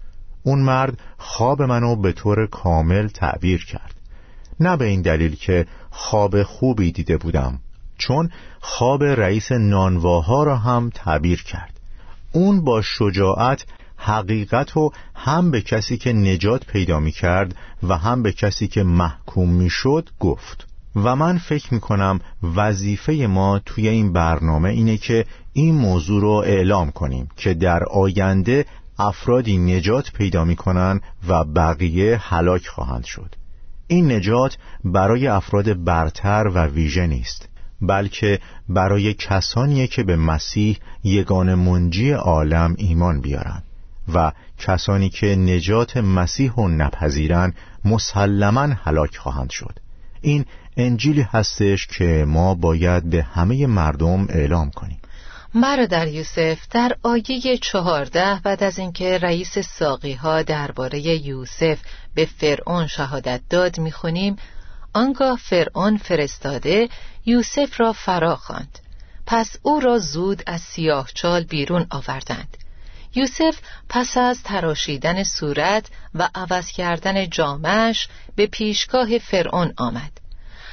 اون 0.43 0.59
مرد 0.59 0.99
خواب 1.17 1.61
منو 1.61 1.95
به 1.95 2.11
طور 2.11 2.47
کامل 2.47 3.07
تعبیر 3.07 3.65
کرد. 3.65 4.00
نه 4.61 4.77
به 4.77 4.85
این 4.85 5.01
دلیل 5.01 5.35
که 5.35 5.65
خواب 5.89 6.43
خوبی 6.43 6.91
دیده 6.91 7.17
بودم 7.17 7.59
چون 7.97 8.29
خواب 8.59 9.03
رئیس 9.03 9.51
نانواها 9.51 10.43
را 10.43 10.57
هم 10.57 10.89
تعبیر 10.93 11.43
کرد. 11.43 11.79
اون 12.31 12.63
با 12.63 12.81
شجاعت 12.81 13.65
حقیقت 13.97 14.77
و 14.77 14.91
هم 15.15 15.51
به 15.51 15.61
کسی 15.61 15.97
که 15.97 16.13
نجات 16.13 16.65
پیدا 16.65 16.99
می 16.99 17.11
کرد 17.11 17.55
و 17.83 17.97
هم 17.97 18.23
به 18.23 18.31
کسی 18.31 18.67
که 18.67 18.83
محکوم 18.83 19.49
می 19.49 19.69
شد 19.69 20.09
گفت. 20.19 20.67
و 20.95 21.15
من 21.15 21.37
فکر 21.37 21.73
می 21.73 21.79
کنم 21.79 22.19
وظیفه 22.55 23.13
ما 23.13 23.59
توی 23.59 23.87
این 23.87 24.13
برنامه 24.13 24.69
اینه 24.69 24.97
که 24.97 25.25
این 25.53 25.75
موضوع 25.75 26.21
رو 26.21 26.31
اعلام 26.31 26.91
کنیم 26.91 27.29
که 27.37 27.53
در 27.53 27.83
آینده 27.83 28.65
افرادی 28.99 29.57
نجات 29.57 30.11
پیدا 30.11 30.45
می 30.45 30.55
کنن 30.55 31.01
و 31.27 31.43
بقیه 31.43 32.17
هلاک 32.17 32.67
خواهند 32.67 33.05
شد. 33.05 33.40
این 33.91 34.11
نجات 34.11 34.57
برای 34.83 35.27
افراد 35.27 35.83
برتر 35.83 36.51
و 36.53 36.65
ویژه 36.65 37.07
نیست 37.07 37.49
بلکه 37.81 38.39
برای 38.69 39.13
کسانیه 39.13 39.87
که 39.87 40.03
به 40.03 40.15
مسیح 40.15 40.77
یگان 41.03 41.53
منجی 41.55 42.11
عالم 42.11 42.75
ایمان 42.77 43.21
بیارن 43.21 43.63
و 44.13 44.31
کسانی 44.57 45.09
که 45.09 45.35
نجات 45.35 45.97
مسیح 45.97 46.51
و 46.51 46.67
نپذیرن 46.67 47.53
مسلما 47.85 48.61
هلاک 48.61 49.17
خواهند 49.17 49.49
شد. 49.49 49.79
این 50.21 50.45
انجیلی 50.77 51.21
هستش 51.21 51.87
که 51.87 52.25
ما 52.27 52.55
باید 52.55 53.09
به 53.09 53.23
همه 53.23 53.67
مردم 53.67 54.27
اعلام 54.29 54.71
کنیم. 54.71 55.01
برادر 55.55 56.07
یوسف 56.07 56.57
در 56.71 56.95
آیه 57.03 57.57
چهارده 57.61 58.39
بعد 58.43 58.63
از 58.63 58.79
اینکه 58.79 59.17
رئیس 59.17 59.57
ساقی 59.59 60.13
ها 60.13 60.41
درباره 60.41 60.99
یوسف 60.99 61.79
به 62.15 62.25
فرعون 62.25 62.87
شهادت 62.87 63.41
داد 63.49 63.79
می‌خونیم. 63.79 64.35
آنگاه 64.93 65.39
فرعون 65.43 65.97
فرستاده 65.97 66.89
یوسف 67.25 67.79
را 67.79 67.93
فرا 67.93 68.35
خواند. 68.35 68.79
پس 69.25 69.57
او 69.61 69.79
را 69.79 69.97
زود 69.97 70.43
از 70.45 70.61
چال 71.13 71.43
بیرون 71.43 71.87
آوردند. 71.89 72.57
یوسف 73.15 73.57
پس 73.89 74.17
از 74.17 74.43
تراشیدن 74.43 75.23
صورت 75.23 75.85
و 76.15 76.29
عوض 76.35 76.67
کردن 76.67 77.29
جامش 77.29 78.07
به 78.35 78.47
پیشگاه 78.47 79.17
فرعون 79.17 79.73
آمد. 79.77 80.11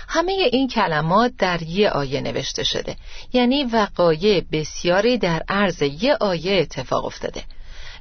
همه 0.09 0.33
این 0.33 0.69
کلمات 0.69 1.33
در 1.39 1.63
یه 1.63 1.91
آیه 1.91 2.21
نوشته 2.21 2.65
شده. 2.65 2.97
یعنی 3.33 3.65
وقایع 3.65 4.45
بسیاری 4.53 5.19
در 5.19 5.43
عرض 5.49 5.83
یه 5.83 6.17
آیه 6.21 6.61
اتفاق 6.61 7.05
افتاده. 7.05 7.45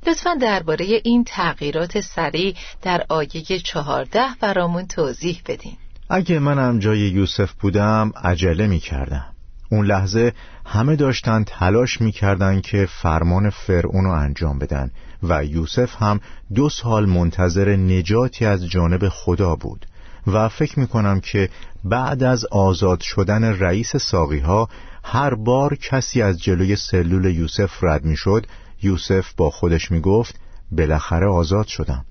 لطفا 0.07 0.33
درباره 0.41 0.85
این 1.03 1.23
تغییرات 1.23 1.99
سریع 2.01 2.55
در 2.81 3.05
آیه 3.09 3.41
چهارده 3.41 4.25
برامون 4.41 4.87
توضیح 4.87 5.41
بدین. 5.45 5.77
اگه 6.09 6.39
منم 6.39 6.79
جای 6.79 6.99
یوسف 6.99 7.53
بودم 7.53 8.11
عجله 8.23 8.67
می 8.67 8.79
کردم 8.79 9.25
اون 9.71 9.85
لحظه 9.85 10.33
همه 10.65 10.95
داشتن 10.95 11.43
تلاش 11.43 12.01
می 12.01 12.11
کردن 12.11 12.61
که 12.61 12.87
فرمان 13.01 13.49
فرعون 13.49 14.03
رو 14.03 14.11
انجام 14.11 14.59
بدن 14.59 14.91
و 15.23 15.45
یوسف 15.45 16.01
هم 16.01 16.19
دو 16.55 16.69
سال 16.69 17.05
منتظر 17.05 17.75
نجاتی 17.75 18.45
از 18.45 18.67
جانب 18.67 19.09
خدا 19.09 19.55
بود 19.55 19.85
و 20.27 20.49
فکر 20.49 20.79
می 20.79 20.87
کنم 20.87 21.19
که 21.19 21.49
بعد 21.83 22.23
از 22.23 22.45
آزاد 22.45 22.99
شدن 23.01 23.43
رئیس 23.43 23.95
ساقی 23.95 24.39
ها 24.39 24.69
هر 25.03 25.33
بار 25.33 25.75
کسی 25.75 26.21
از 26.21 26.39
جلوی 26.39 26.75
سلول 26.75 27.25
یوسف 27.25 27.83
رد 27.83 28.05
می 28.05 28.17
شد 28.17 28.45
یوسف 28.83 29.33
با 29.33 29.49
خودش 29.49 29.91
می 29.91 29.99
گفت 29.99 30.39
بالاخره 30.71 31.27
آزاد 31.27 31.67
شدم. 31.67 32.05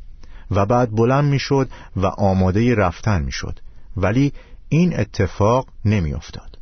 و 0.50 0.66
بعد 0.66 0.90
بلند 0.90 1.24
می 1.24 1.38
شد 1.38 1.68
و 1.96 2.06
آماده 2.06 2.74
رفتن 2.74 3.22
می 3.22 3.32
شد 3.32 3.58
ولی 3.96 4.32
این 4.68 5.00
اتفاق 5.00 5.68
نمی 5.84 6.14
افتاد. 6.14 6.58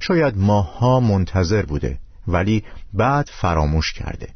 شاید 0.00 0.36
ماها 0.36 1.00
منتظر 1.00 1.62
بوده 1.62 1.98
ولی 2.28 2.64
بعد 2.92 3.30
فراموش 3.40 3.92
کرده. 3.92 4.28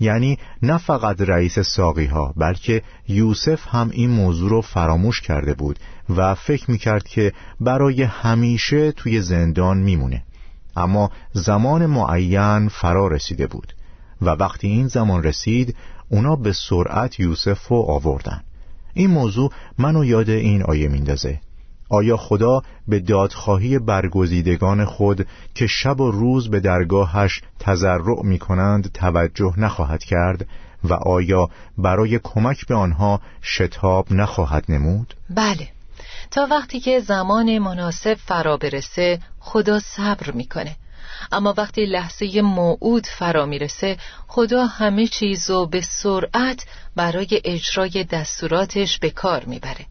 یعنی 0.00 0.38
نه 0.62 0.78
فقط 0.78 1.20
رئیس 1.20 1.58
ساقی 1.58 2.06
ها 2.06 2.34
بلکه 2.36 2.82
یوسف 3.08 3.60
هم 3.68 3.90
این 3.92 4.10
موضوع 4.10 4.50
رو 4.50 4.60
فراموش 4.60 5.20
کرده 5.20 5.54
بود 5.54 5.78
و 6.08 6.34
فکر 6.34 6.70
می‌کرد 6.70 7.08
که 7.08 7.32
برای 7.60 8.02
همیشه 8.02 8.92
توی 8.92 9.20
زندان 9.20 9.78
میمونه. 9.78 10.22
اما 10.76 11.10
زمان 11.32 11.86
معین 11.86 12.68
فرا 12.68 13.08
رسیده 13.08 13.46
بود. 13.46 13.72
و 14.22 14.30
وقتی 14.30 14.68
این 14.68 14.88
زمان 14.88 15.22
رسید 15.22 15.76
اونا 16.08 16.36
به 16.36 16.52
سرعت 16.52 17.20
یوسف 17.20 17.66
رو 17.66 17.76
آوردن. 17.76 18.40
این 18.94 19.10
موضوع 19.10 19.52
منو 19.78 20.04
یاد 20.04 20.30
این 20.30 20.62
آیه 20.62 20.88
میندازه. 20.88 21.40
آیا 21.90 22.16
خدا 22.16 22.62
به 22.88 23.00
دادخواهی 23.00 23.78
برگزیدگان 23.78 24.84
خود 24.84 25.26
که 25.54 25.66
شب 25.66 26.00
و 26.00 26.10
روز 26.10 26.50
به 26.50 26.60
درگاهش 26.60 27.42
تضرع 27.58 28.22
می 28.22 28.38
کنند 28.38 28.92
توجه 28.92 29.54
نخواهد 29.56 30.04
کرد 30.04 30.46
و 30.84 30.92
آیا 30.94 31.48
برای 31.78 32.20
کمک 32.22 32.66
به 32.66 32.74
آنها 32.74 33.20
شتاب 33.42 34.12
نخواهد 34.12 34.64
نمود؟ 34.68 35.14
بله. 35.30 35.68
تا 36.30 36.46
وقتی 36.50 36.80
که 36.80 37.00
زمان 37.00 37.58
مناسب 37.58 38.14
فرا 38.14 38.56
برسه 38.56 39.18
خدا 39.40 39.78
صبر 39.78 40.30
می‌کنه. 40.30 40.76
اما 41.32 41.54
وقتی 41.56 41.86
لحظه 41.86 42.42
موعود 42.42 43.06
فرا 43.06 43.46
می‌رسه 43.46 43.96
خدا 44.28 44.66
همه 44.66 45.06
چیزو 45.06 45.66
به 45.66 45.80
سرعت 45.80 46.66
برای 46.96 47.40
اجرای 47.44 48.04
دستوراتش 48.04 48.98
به 48.98 49.10
کار 49.10 49.44
می‌بره. 49.44 49.86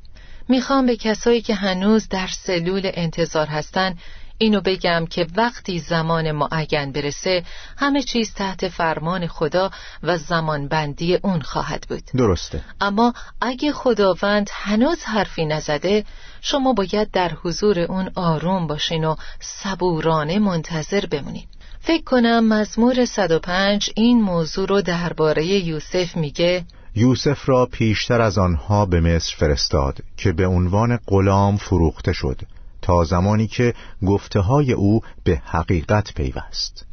می‌خوام 0.49 0.85
به 0.85 0.95
کسایی 0.95 1.41
که 1.41 1.55
هنوز 1.55 2.07
در 2.09 2.27
سلول 2.27 2.91
انتظار 2.93 3.47
هستن 3.47 3.95
اینو 4.41 4.61
بگم 4.61 5.05
که 5.09 5.27
وقتی 5.35 5.79
زمان 5.79 6.31
معین 6.31 6.91
برسه 6.91 7.43
همه 7.77 8.03
چیز 8.03 8.33
تحت 8.33 8.67
فرمان 8.67 9.27
خدا 9.27 9.71
و 10.03 10.17
زمان 10.17 10.67
بندی 10.67 11.15
اون 11.15 11.41
خواهد 11.41 11.85
بود. 11.89 12.03
درسته. 12.15 12.61
اما 12.81 13.13
اگه 13.41 13.71
خداوند 13.71 14.49
هنوز 14.53 15.03
حرفی 15.03 15.45
نزده 15.45 16.05
شما 16.41 16.73
باید 16.73 17.11
در 17.11 17.31
حضور 17.43 17.79
اون 17.79 18.11
آروم 18.15 18.67
باشین 18.67 19.05
و 19.05 19.15
صبورانه 19.39 20.39
منتظر 20.39 21.05
بمونین. 21.05 21.43
فکر 21.79 22.03
کنم 22.03 22.47
مزمور 22.47 23.05
105 23.05 23.89
این 23.95 24.21
موضوع 24.21 24.67
رو 24.67 24.81
درباره 24.81 25.45
یوسف 25.45 26.17
میگه. 26.17 26.65
یوسف 26.95 27.49
را 27.49 27.65
پیشتر 27.65 28.21
از 28.21 28.37
آنها 28.37 28.85
به 28.85 29.01
مصر 29.01 29.35
فرستاد 29.37 29.97
که 30.17 30.31
به 30.31 30.47
عنوان 30.47 30.99
غلام 31.07 31.57
فروخته 31.57 32.13
شد 32.13 32.41
تا 32.81 33.03
زمانی 33.03 33.47
که 33.47 33.73
گفته 34.07 34.39
های 34.39 34.73
او 34.73 35.01
به 35.23 35.41
حقیقت 35.45 36.13
پیوست. 36.13 36.85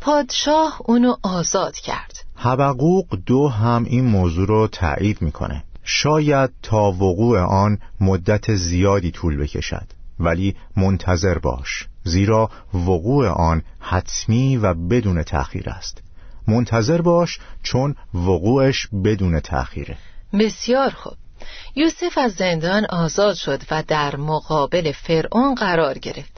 پادشاه 0.00 0.76
اونو 0.84 1.16
آزاد 1.22 1.76
کرد. 1.76 2.24
حبقوق 2.36 3.18
دو 3.26 3.48
هم 3.48 3.84
این 3.84 4.04
موضوع 4.04 4.46
رو 4.46 4.66
تایید 4.66 5.22
می‌کنه. 5.22 5.64
شاید 5.88 6.50
تا 6.62 6.92
وقوع 6.92 7.40
آن 7.40 7.78
مدت 8.00 8.54
زیادی 8.54 9.10
طول 9.10 9.36
بکشد 9.36 9.86
ولی 10.20 10.56
منتظر 10.76 11.38
باش 11.38 11.86
زیرا 12.04 12.50
وقوع 12.74 13.28
آن 13.28 13.62
حتمی 13.80 14.56
و 14.56 14.74
بدون 14.74 15.22
تأخیر 15.22 15.70
است. 15.70 16.02
منتظر 16.48 17.02
باش 17.02 17.38
چون 17.62 17.94
وقوعش 18.14 18.86
بدون 19.04 19.40
تأخیره. 19.40 19.96
بسیار 20.32 20.90
خوب. 20.90 21.16
یوسف 21.74 22.18
از 22.18 22.32
زندان 22.32 22.84
آزاد 22.84 23.34
شد 23.34 23.62
و 23.70 23.82
در 23.88 24.16
مقابل 24.16 24.92
فرعون 24.92 25.54
قرار 25.54 25.98
گرفت. 25.98 26.35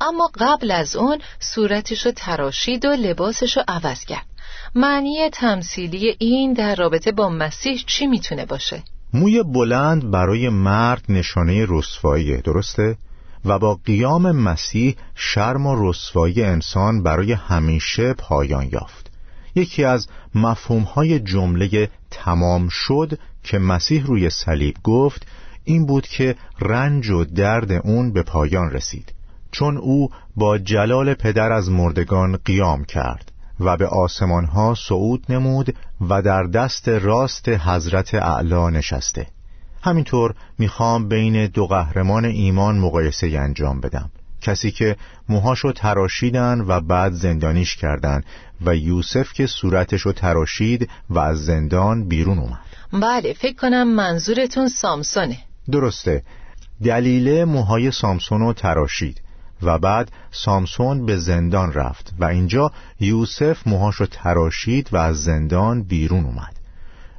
اما 0.00 0.30
قبل 0.40 0.70
از 0.70 0.96
اون 0.96 1.18
صورتشو 1.40 2.10
تراشید 2.10 2.84
و 2.84 2.88
لباسشو 2.88 3.60
عوض 3.68 4.04
کرد 4.04 4.26
معنی 4.74 5.30
تمثیلی 5.32 6.16
این 6.18 6.52
در 6.52 6.74
رابطه 6.74 7.12
با 7.12 7.28
مسیح 7.28 7.82
چی 7.86 8.06
می‌تونه 8.06 8.46
باشه؟ 8.46 8.82
موی 9.14 9.42
بلند 9.42 10.10
برای 10.10 10.48
مرد 10.48 11.04
نشانه 11.08 11.66
رسوایی 11.68 12.36
درسته؟ 12.36 12.96
و 13.44 13.58
با 13.58 13.78
قیام 13.84 14.32
مسیح 14.32 14.96
شرم 15.14 15.66
و 15.66 15.90
رسوایی 15.90 16.42
انسان 16.42 17.02
برای 17.02 17.32
همیشه 17.32 18.12
پایان 18.12 18.68
یافت 18.72 19.10
یکی 19.54 19.84
از 19.84 20.08
مفهومهای 20.34 21.20
جمله 21.20 21.90
تمام 22.10 22.68
شد 22.68 23.18
که 23.44 23.58
مسیح 23.58 24.06
روی 24.06 24.30
صلیب 24.30 24.76
گفت 24.84 25.26
این 25.64 25.86
بود 25.86 26.06
که 26.06 26.36
رنج 26.60 27.10
و 27.10 27.24
درد 27.24 27.72
اون 27.72 28.12
به 28.12 28.22
پایان 28.22 28.70
رسید 28.70 29.12
چون 29.58 29.76
او 29.76 30.10
با 30.36 30.58
جلال 30.58 31.14
پدر 31.14 31.52
از 31.52 31.70
مردگان 31.70 32.38
قیام 32.44 32.84
کرد 32.84 33.32
و 33.60 33.76
به 33.76 33.86
آسمان 33.86 34.44
ها 34.44 34.74
صعود 34.74 35.24
نمود 35.28 35.76
و 36.08 36.22
در 36.22 36.42
دست 36.42 36.88
راست 36.88 37.48
حضرت 37.48 38.14
اعلا 38.14 38.70
نشسته. 38.70 39.26
همینطور 39.82 40.34
می‌خوام 40.58 41.08
بین 41.08 41.46
دو 41.46 41.66
قهرمان 41.66 42.24
ایمان 42.24 42.78
مقایسه 42.78 43.26
انجام 43.26 43.80
بدم. 43.80 44.10
کسی 44.42 44.70
که 44.70 44.96
موهاشو 45.28 45.72
تراشیدن 45.72 46.60
و 46.60 46.80
بعد 46.80 47.12
زندانیش 47.12 47.76
کردن 47.76 48.22
و 48.60 48.76
یوسف 48.76 49.32
که 49.32 49.46
صورتشو 49.46 50.12
تراشید 50.12 50.90
و 51.10 51.18
از 51.18 51.44
زندان 51.44 52.08
بیرون 52.08 52.38
اومد. 52.38 52.60
بله 52.92 53.32
فکر 53.32 53.56
کنم 53.56 53.94
منظورتون 53.94 54.68
سامسونه. 54.68 55.38
درسته. 55.70 56.22
دلیل 56.84 57.44
موهای 57.44 57.90
سامسونو 57.90 58.52
تراشید. 58.52 59.20
و 59.62 59.78
بعد 59.78 60.12
سامسون 60.30 61.06
به 61.06 61.16
زندان 61.16 61.72
رفت 61.72 62.14
و 62.18 62.24
اینجا 62.24 62.72
یوسف 63.00 63.66
موهاشو 63.66 64.06
تراشید 64.06 64.88
و 64.92 64.96
از 64.96 65.22
زندان 65.22 65.82
بیرون 65.82 66.24
اومد. 66.24 66.58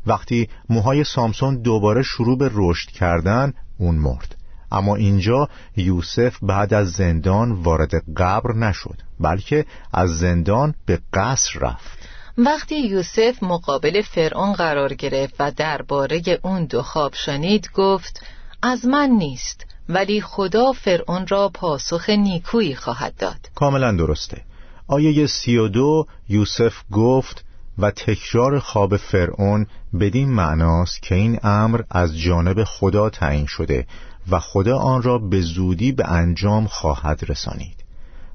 وقتی 0.07 0.49
موهای 0.69 1.03
سامسون 1.03 1.61
دوباره 1.61 2.03
شروع 2.03 2.37
به 2.37 2.51
رشد 2.53 2.89
کردن 2.89 3.53
اون 3.77 3.95
مرد. 3.95 4.35
اما 4.71 4.95
اینجا 4.95 5.49
یوسف 5.77 6.37
بعد 6.41 6.73
از 6.73 6.91
زندان 6.91 7.51
وارد 7.51 8.13
قبر 8.17 8.53
نشد 8.55 9.01
بلکه 9.19 9.65
از 9.93 10.09
زندان 10.09 10.73
به 10.85 10.99
قصر 11.13 11.59
رفت. 11.59 11.99
وقتی 12.37 12.79
یوسف 12.79 13.43
مقابل 13.43 14.01
فرعون 14.01 14.53
قرار 14.53 14.93
گرفت 14.93 15.35
و 15.39 15.51
درباره 15.51 16.21
اون 16.41 16.65
دو 16.65 16.81
خواب 16.81 17.13
شنید 17.15 17.69
گفت 17.73 18.25
از 18.61 18.85
من 18.85 19.09
نیست. 19.09 19.65
ولی 19.89 20.21
خدا 20.21 20.71
فرعون 20.71 21.27
را 21.27 21.49
پاسخ 21.49 22.09
نیکویی 22.09 22.75
خواهد 22.75 23.15
داد. 23.15 23.49
کاملا 23.55 23.91
درسته. 23.91 24.41
آیه 24.87 25.27
سی 25.27 25.57
و 25.57 25.67
دو 25.67 26.07
یوسف 26.29 26.73
گفت 26.91 27.45
و 27.77 27.91
تکرار 27.91 28.59
خواب 28.59 28.97
فرعون 28.97 29.67
بدین 29.99 30.29
معناست 30.29 31.01
که 31.01 31.15
این 31.15 31.39
امر 31.43 31.81
از 31.89 32.17
جانب 32.17 32.63
خدا 32.63 33.09
تعیین 33.09 33.45
شده 33.45 33.87
و 34.31 34.39
خدا 34.39 34.77
آن 34.77 35.01
را 35.01 35.17
به 35.17 35.41
زودی 35.41 35.91
به 35.91 36.07
انجام 36.07 36.67
خواهد 36.67 37.19
رسانید. 37.27 37.83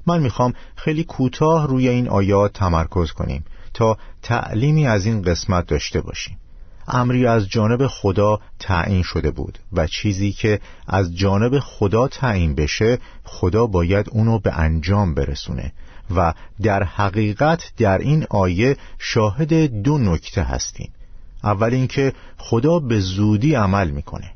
من 0.07 0.21
می‌خوام 0.21 0.53
خیلی 0.75 1.03
کوتاه 1.03 1.67
روی 1.67 1.89
این 1.89 2.09
آیات 2.09 2.53
تمرکز 2.53 3.11
کنیم 3.11 3.45
تا 3.73 3.97
تعلیمی 4.21 4.87
از 4.87 5.05
این 5.05 5.21
قسمت 5.21 5.67
داشته 5.67 6.01
باشیم. 6.01 6.37
امری 6.87 7.27
از 7.27 7.49
جانب 7.49 7.87
خدا 7.87 8.39
تعیین 8.59 9.03
شده 9.03 9.31
بود 9.31 9.59
و 9.73 9.87
چیزی 9.87 10.31
که 10.31 10.59
از 10.87 11.15
جانب 11.17 11.59
خدا 11.59 12.07
تعیین 12.07 12.55
بشه 12.55 12.97
خدا 13.23 13.67
باید 13.67 14.09
اونو 14.11 14.39
به 14.39 14.59
انجام 14.59 15.13
برسونه 15.13 15.73
و 16.15 16.33
در 16.61 16.83
حقیقت 16.83 17.71
در 17.77 17.97
این 17.97 18.25
آیه 18.29 18.77
شاهد 18.99 19.53
دو 19.83 19.97
نکته 19.97 20.43
هستیم. 20.43 20.91
اول 21.43 21.73
اینکه 21.73 22.13
خدا 22.37 22.79
به 22.79 22.99
زودی 22.99 23.55
عمل 23.55 23.91
می‌کنه. 23.91 24.31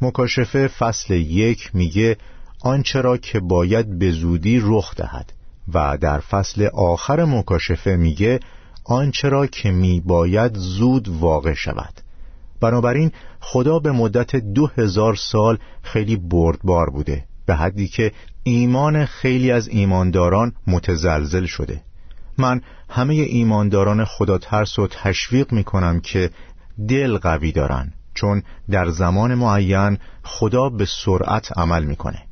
مکاشفه 0.00 0.68
فصل 0.68 1.14
یک 1.14 1.70
میگه 1.74 2.16
آنچه 2.60 3.00
را 3.00 3.16
که 3.16 3.40
باید 3.40 3.98
به 3.98 4.10
زودی 4.10 4.60
رخ 4.62 4.94
دهد. 4.94 5.32
و 5.74 5.98
در 6.00 6.20
فصل 6.20 6.68
آخر 6.74 7.24
مکاشفه 7.24 7.96
میگه 7.96 8.40
آنچه 8.88 9.28
را 9.28 9.46
که 9.46 9.70
می 9.70 10.00
باید 10.00 10.54
زود 10.54 11.08
واقع 11.08 11.54
شود. 11.54 12.00
بنابراین 12.60 13.12
خدا 13.40 13.78
به 13.78 13.92
مدت 13.92 14.36
دو 14.36 14.66
هزار 14.66 15.14
سال 15.14 15.58
خیلی 15.82 16.16
بردبار 16.16 16.90
بوده 16.90 17.24
به 17.46 17.54
حدی 17.54 17.88
که 17.88 18.12
ایمان 18.42 19.04
خیلی 19.04 19.50
از 19.50 19.68
ایمانداران 19.68 20.52
متزلزل 20.66 21.46
شده. 21.46 21.82
من 22.38 22.60
همه 22.88 23.14
ایمانداران 23.14 24.04
خدا 24.04 24.38
ترس 24.38 24.78
و 24.78 24.86
تشویق 24.86 25.52
می 25.52 25.64
کنم 25.64 26.00
که 26.00 26.30
دل 26.88 27.18
قوی 27.18 27.52
دارن 27.52 27.92
چون 28.14 28.42
در 28.70 28.90
زمان 28.90 29.34
معین 29.34 29.98
خدا 30.22 30.68
به 30.68 30.86
سرعت 31.04 31.58
عمل 31.58 31.84
می‌کنه. 31.84 32.22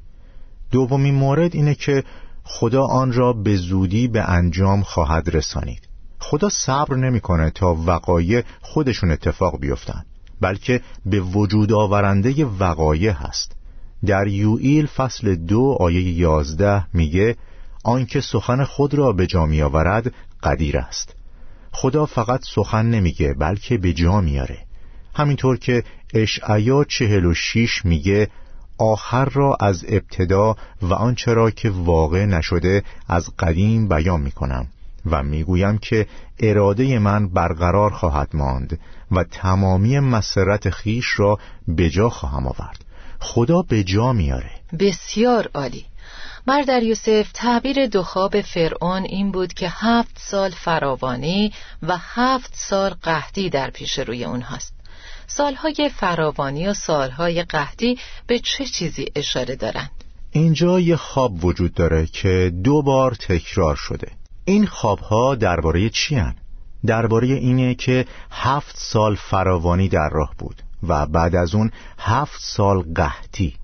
دومین 0.71 1.15
مورد 1.15 1.55
اینه 1.55 1.75
که 1.75 2.05
خدا 2.45 2.83
آن 2.83 3.13
را 3.13 3.33
به 3.33 3.57
زودی 3.57 4.09
به 4.09 4.31
انجام 4.31 4.83
خواهد 4.83 5.37
رسانید. 5.37 5.94
خدا 6.27 6.49
صبر 6.49 6.97
نمی‌کنه 6.97 7.51
تا 7.51 7.77
وقایع 7.87 8.43
خودشون 8.63 9.11
اتفاق 9.11 9.61
بیفتن 9.61 10.05
بلکه 10.41 10.81
به 11.07 11.21
وجود 11.21 11.73
آورنده 11.73 12.45
وقایع 12.45 13.13
هست. 13.13 13.53
در 14.07 14.27
یوئیل 14.27 14.87
فصل 14.87 15.35
دو 15.35 15.77
آیه 15.81 16.03
یازده 16.03 16.85
میگه 16.93 17.37
آنکه 17.85 18.21
سخن 18.21 18.65
خود 18.65 18.95
را 18.95 19.13
به 19.13 19.27
جا 19.27 19.47
میآورد 19.47 20.15
قدیر 20.43 20.79
است. 20.79 21.15
خدا 21.73 22.07
فقط 22.07 22.41
سخن 22.55 22.87
نمیگه 22.87 23.35
بلکه 23.35 23.79
به 23.79 23.93
جا 23.93 24.21
میاره 24.21 24.59
همینطور 25.15 25.57
که 25.57 25.85
اشعیا 26.15 26.85
چهل 26.85 27.25
و 27.25 27.35
شیش 27.35 27.85
میگه 27.85 28.29
آخر 28.79 29.25
را 29.25 29.57
از 29.61 29.85
ابتدا 29.89 30.57
و 30.83 30.95
آنچه 30.95 31.35
را 31.35 31.51
که 31.51 31.71
واقع 31.71 32.25
نشده 32.25 32.83
از 33.09 33.37
قدیم 33.39 33.89
بیان 33.89 34.21
می‌کنم. 34.21 34.67
و 35.07 35.23
می‌گویم 35.23 35.79
که 35.79 36.07
اراده 36.41 36.99
من 36.99 37.29
برقرار 37.29 37.91
خواهد 37.91 38.29
ماند 38.35 38.81
و 39.11 39.25
تمامی 39.25 39.99
مسرت 39.99 40.71
خیش 40.71 41.07
را 41.17 41.39
به 41.69 41.91
جا 41.91 42.11
خواهم 42.11 42.47
آورد. 42.47 42.85
خدا 43.21 43.63
به 43.63 43.85
جا 43.85 44.13
میاره 44.13 44.51
بسیار 44.79 45.51
عالی. 45.55 45.85
بردر 46.47 46.83
یوسف 46.83 47.31
تعبیر 47.35 47.87
دو 47.87 48.03
خواب 48.03 48.41
فرعون 48.41 49.03
این 49.03 49.33
بود 49.33 49.53
که 49.53 49.69
هفت 49.71 50.19
سال 50.19 50.51
فراوانی 50.51 51.53
و 51.83 51.97
هفت 51.99 52.53
سال 52.55 52.91
قحطی 52.91 53.51
در 53.51 53.71
پیش 53.71 53.99
روی 53.99 54.25
اونهاست 54.25 54.75
سالهای 55.27 55.91
فراوانی 55.97 56.67
و 56.67 56.75
سالهای 56.75 57.43
قحطی 57.43 57.99
به 58.27 58.39
چه 58.39 58.65
چیزی 58.65 59.07
اشاره 59.15 59.57
دارند؟ 59.57 59.91
اینجا 60.31 60.81
یه 60.81 60.97
خواب 60.97 61.45
وجود 61.45 61.75
داره 61.75 62.07
که 62.07 62.53
دو 62.65 62.83
بار 62.83 63.15
تکرار 63.15 63.77
شده. 63.77 64.09
این 64.45 64.67
خوابها 64.67 65.35
درباره 65.35 65.89
چی 65.89 66.15
هن؟ 66.15 66.35
درباره 66.87 67.27
اینه 67.27 67.75
که 67.75 68.07
هفت 68.31 68.77
سال 68.79 69.15
فراوانی 69.15 69.89
در 69.89 70.09
راه 70.13 70.35
بود 70.39 70.63
و 70.89 71.07
بعد 71.07 71.37
از 71.37 71.55
اون 71.55 71.71
هفت 71.99 72.41
سال 72.41 72.83
قحطی 72.95 73.57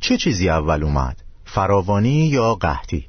چه 0.00 0.16
چیزی 0.16 0.48
اول 0.48 0.82
اومد؟ 0.82 1.22
فراوانی 1.44 2.26
یا 2.26 2.54
قحطی؟ 2.54 3.06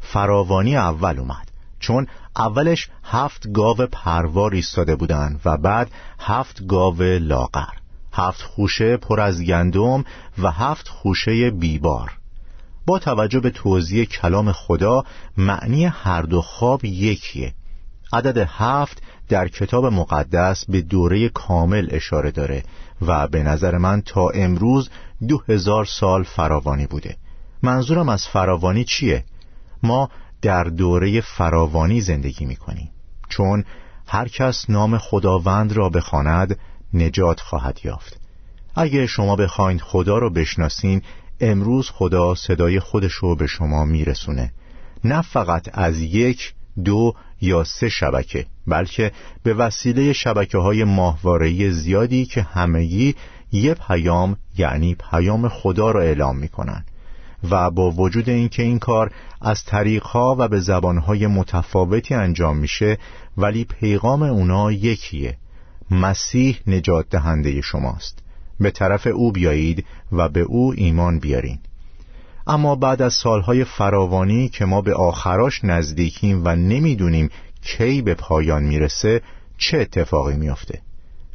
فراوانی 0.00 0.76
اول 0.76 1.18
اومد 1.18 1.50
چون 1.80 2.06
اولش 2.36 2.88
هفت 3.04 3.52
گاو 3.52 3.76
پروار 3.76 4.54
ایستاده 4.54 4.96
بودن 4.96 5.40
و 5.44 5.56
بعد 5.56 5.90
هفت 6.18 6.66
گاو 6.66 7.02
لاغر 7.02 7.74
هفت 8.12 8.42
خوشه 8.42 8.96
پر 8.96 9.20
از 9.20 9.42
گندم 9.42 10.04
و 10.38 10.50
هفت 10.50 10.88
خوشه 10.88 11.50
بیبار 11.50 12.12
با 12.86 12.98
توجه 12.98 13.40
به 13.40 13.50
توضیح 13.50 14.04
کلام 14.04 14.52
خدا 14.52 15.04
معنی 15.36 15.84
هر 15.84 16.22
دو 16.22 16.42
خواب 16.42 16.84
یکیه. 16.84 17.54
عدد 18.12 18.48
هفت 18.50 19.02
در 19.28 19.48
کتاب 19.48 19.86
مقدس 19.86 20.64
به 20.64 20.82
دوره 20.82 21.28
کامل 21.28 21.88
اشاره 21.90 22.30
داره 22.30 22.62
و 23.02 23.28
به 23.28 23.42
نظر 23.42 23.78
من 23.78 24.02
تا 24.02 24.28
امروز 24.28 24.90
دو 25.28 25.42
هزار 25.48 25.84
سال 25.84 26.22
فراوانی 26.22 26.86
بوده. 26.86 27.16
منظورم 27.62 28.08
از 28.08 28.28
فراوانی 28.28 28.84
چیه؟ 28.84 29.24
ما 29.82 30.10
در 30.42 30.64
دوره 30.64 31.20
فراوانی 31.20 32.00
زندگی 32.00 32.44
می‌کنیم. 32.44 32.90
چون 33.28 33.64
هر 34.06 34.28
کس 34.28 34.70
نام 34.70 34.98
خداوند 34.98 35.72
را 35.72 35.88
بخواند 35.88 36.58
نجات 36.94 37.40
خواهد 37.40 37.80
یافت. 37.84 38.20
اگه 38.74 39.06
شما 39.06 39.36
بخواید 39.36 39.80
خدا 39.80 40.18
رو 40.18 40.30
بشناسین 40.30 41.02
امروز 41.40 41.90
خدا 41.90 42.34
صدای 42.34 42.80
خودش 42.80 43.12
رو 43.12 43.36
به 43.36 43.46
شما 43.46 43.84
میرسونه. 43.84 44.52
نه 45.04 45.22
فقط 45.22 45.68
از 45.72 46.00
یک 46.00 46.54
دو 46.84 47.14
یا 47.40 47.64
سه 47.64 47.88
شبکه 47.88 48.46
بلکه 48.66 49.12
به 49.42 49.54
وسیله 49.54 50.12
شبکه 50.12 50.58
های 50.58 50.84
زیادی 51.70 52.24
که 52.24 52.42
همگی 52.42 53.14
یه 53.52 53.74
پیام 53.74 54.36
یعنی 54.58 54.94
پیام 55.10 55.48
خدا 55.48 55.90
را 55.90 56.00
اعلام 56.00 56.38
می‌کنن. 56.38 56.84
و 57.50 57.70
با 57.70 57.90
وجود 57.90 58.28
اینکه 58.28 58.62
این 58.62 58.78
کار 58.78 59.12
از 59.40 59.64
طریقها 59.64 60.36
و 60.38 60.48
به 60.48 60.60
زبانهای 60.60 61.26
متفاوتی 61.26 62.14
انجام 62.14 62.56
میشه 62.56 62.98
ولی 63.36 63.64
پیغام 63.64 64.22
اونا 64.22 64.72
یکیه. 64.72 65.38
مسیح 65.90 66.58
نجات 66.66 67.08
دهنده 67.10 67.60
شماست. 67.60 68.25
به 68.60 68.70
طرف 68.70 69.06
او 69.06 69.32
بیایید 69.32 69.86
و 70.12 70.28
به 70.28 70.40
او 70.40 70.74
ایمان 70.76 71.18
بیارین. 71.18 71.58
اما 72.46 72.74
بعد 72.74 73.02
از 73.02 73.14
سالهای 73.14 73.64
فراوانی 73.64 74.48
که 74.48 74.64
ما 74.64 74.80
به 74.80 74.94
آخراش 74.94 75.64
نزدیکیم 75.64 76.42
و 76.44 76.56
نمی‌دونیم 76.56 77.30
کی 77.62 78.02
به 78.02 78.14
پایان 78.14 78.62
می‌رسه 78.62 79.22
چه 79.58 79.78
اتفاقی 79.78 80.36
میافته؟ 80.36 80.80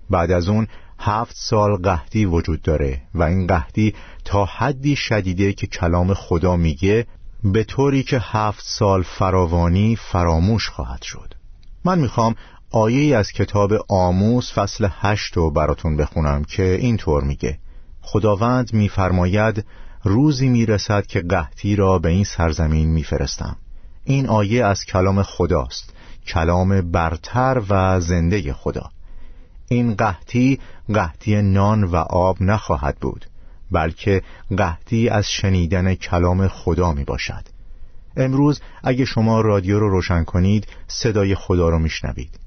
بعد 0.10 0.32
از 0.32 0.50
اون 0.50 0.68
هفت 1.00 1.36
سال 1.38 1.76
قحطی 1.76 2.26
وجود 2.26 2.62
داره 2.62 3.02
و 3.14 3.24
این 3.24 3.48
قحطی 3.48 3.94
تا 4.26 4.46
حدی 4.46 4.96
شدیده 4.96 5.54
که 5.54 5.68
کلام 5.68 6.14
خدا 6.14 6.56
میگه 6.56 7.06
به 7.44 7.64
طوری 7.64 8.04
که 8.04 8.20
هفت 8.22 8.64
سال 8.66 9.04
فراوانی 9.04 9.96
فراموش 9.96 10.70
خواهد 10.70 11.02
شد. 11.02 11.34
من 11.86 12.00
می‌خوام 12.00 12.36
آیه 12.74 13.18
از 13.18 13.32
کتاب 13.32 13.74
آموز 13.88 14.52
فصل 14.52 14.88
هشت 15.00 15.38
رو 15.38 15.52
براتون 15.52 15.98
بخونم 15.98 16.44
که 16.44 16.64
اینطور 16.64 17.24
میگه. 17.24 17.58
خداوند 18.02 18.74
میفرماید 18.74 19.66
روزی 20.04 20.50
می‌رسد 20.50 21.06
که 21.06 21.22
قحطی 21.22 21.76
را 21.76 22.00
به 22.00 22.10
این 22.10 22.24
سرزمین 22.24 22.90
میفرستم. 22.90 23.56
این 24.04 24.28
آیه 24.28 24.66
از 24.66 24.86
کلام 24.86 25.24
خداست 25.24 25.94
کلام 26.28 26.92
برتر 26.92 27.62
و 27.70 28.00
زنده 28.00 28.54
خدا. 28.54 28.90
این 29.70 29.96
قحطی 29.96 30.60
قحطی 30.94 31.42
نان 31.42 31.84
و 31.84 31.96
آب 31.96 32.42
نخواهد 32.42 32.98
بود 33.02 33.26
بلکه 33.72 34.22
قحطی 34.58 35.10
از 35.10 35.32
شنیدن 35.32 35.96
کلام 35.96 36.48
خدا 36.48 36.94
می 36.94 37.04
باشد 37.04 37.44
امروز 38.18 38.62
اگه 38.84 39.06
شما 39.06 39.42
رادیو 39.42 39.80
رو 39.80 39.90
روشن 39.90 40.24
کنید 40.24 40.68
صدای 40.88 41.36
خدا 41.36 41.70
رو 41.70 41.80
میشنوید. 41.80 42.40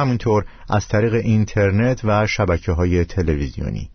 همونطور 0.00 0.44
از 0.68 0.88
طریق 0.88 1.14
اینترنت 1.14 2.00
و 2.04 2.26
شبکه 2.26 2.72
های 2.72 3.04
تلویزیونی. 3.04 3.90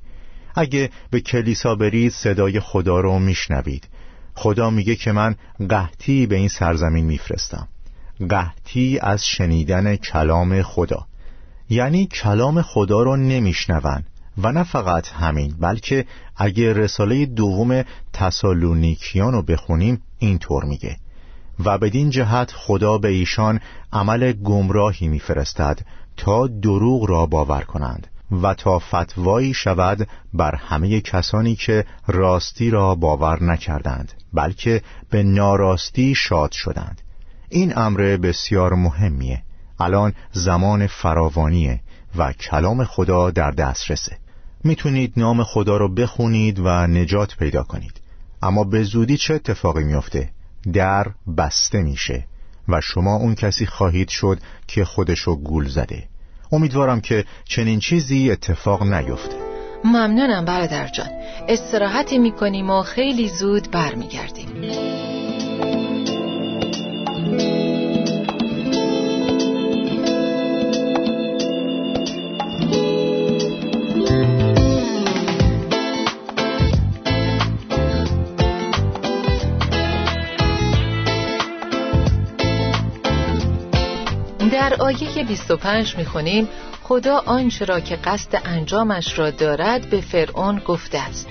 اگه 0.55 0.89
به 1.09 1.19
کلیسا 1.19 1.75
برید 1.75 2.11
صدای 2.11 2.59
خدا 2.59 2.99
رو 2.99 3.19
میشنوید. 3.19 3.87
خدا 4.35 4.69
میگه 4.69 4.95
که 4.95 5.11
من 5.11 5.35
قحطی 5.69 6.27
به 6.27 6.35
این 6.35 6.47
سرزمین 6.47 7.05
میفرستم. 7.05 7.67
قحطی 8.29 8.99
از 9.01 9.25
شنیدن 9.25 9.95
کلام 9.95 10.61
خدا. 10.61 11.05
یعنی 11.69 12.05
کلام 12.05 12.61
خدا 12.61 13.03
رو 13.03 13.15
نمیشنون. 13.15 14.03
و 14.37 14.51
نه 14.51 14.63
فقط 14.63 15.07
همین 15.07 15.55
بلکه 15.59 16.05
اگه 16.37 16.73
رساله 16.73 17.25
دوم 17.25 17.83
تسالونیکیان 18.13 19.33
رو 19.33 19.41
بخونیم 19.41 20.01
اینطور 20.19 20.63
میگه. 20.63 20.97
و 21.65 21.77
بدین 21.77 22.09
جهت 22.09 22.51
خدا 22.51 22.97
به 22.97 23.07
ایشان 23.07 23.59
عمل 23.93 24.31
گمراهی 24.31 25.07
میفرستد 25.07 25.79
تا 26.17 26.47
دروغ 26.47 27.09
را 27.09 27.25
باور 27.25 27.61
کنند 27.61 28.07
و 28.31 28.53
تا 28.53 28.79
فتوایی 28.79 29.53
شود 29.53 30.07
بر 30.33 30.55
همه 30.55 31.01
کسانی 31.01 31.55
که 31.55 31.85
راستی 32.07 32.69
را 32.69 32.95
باور 32.95 33.43
نکردند 33.43 34.13
بلکه 34.33 34.81
به 35.09 35.23
ناراستی 35.23 36.15
شاد 36.15 36.51
شدند. 36.51 37.01
این 37.49 37.77
امر 37.77 38.17
بسیار 38.17 38.73
مهمیه. 38.73 39.43
الان 39.79 40.13
زمان 40.31 40.87
فراوانیه 40.87 41.81
و 42.17 42.33
کلام 42.33 42.83
خدا 42.83 43.31
در 43.31 43.51
دسترسه. 43.51 44.17
می‌تونید 44.63 45.13
نام 45.17 45.43
خدا 45.43 45.77
رو 45.77 45.93
بخونید 45.93 46.59
و 46.59 46.87
نجات 46.87 47.35
پیدا 47.37 47.63
کنید. 47.63 48.01
اما 48.41 48.63
به 48.63 48.83
زودی 48.83 49.17
چه 49.17 49.33
اتفاقی 49.33 49.83
میافته؟ 49.83 50.29
در 50.73 51.07
بسته 51.37 51.81
میشه 51.81 52.25
و 52.67 52.81
شما 52.81 53.15
اون 53.15 53.35
کسی 53.35 53.65
خواهید 53.65 54.09
شد 54.09 54.39
که 54.67 54.85
خودشو 54.85 55.35
گول 55.35 55.67
زده. 55.67 56.03
امیدوارم 56.51 57.01
که 57.01 57.25
چنین 57.43 57.79
چیزی 57.79 58.31
اتفاق 58.31 58.83
نیفته. 58.83 59.35
ممنونم 59.83 60.45
برادر 60.45 60.87
جان. 60.87 61.09
استراحتی 61.47 62.17
می‌کنیم 62.17 62.69
و 62.69 62.81
خیلی 62.81 63.29
زود 63.29 63.71
برمیگردیم. 63.71 64.47
در 84.69 84.75
آیه 84.79 85.23
25 85.23 85.97
می‌خونیم 85.97 86.47
خدا 86.83 87.23
آنچه 87.25 87.65
را 87.65 87.79
که 87.79 87.95
قصد 87.95 88.41
انجامش 88.45 89.19
را 89.19 89.31
دارد 89.31 89.89
به 89.89 90.01
فرعون 90.01 90.59
گفته 90.59 90.97
است. 90.97 91.27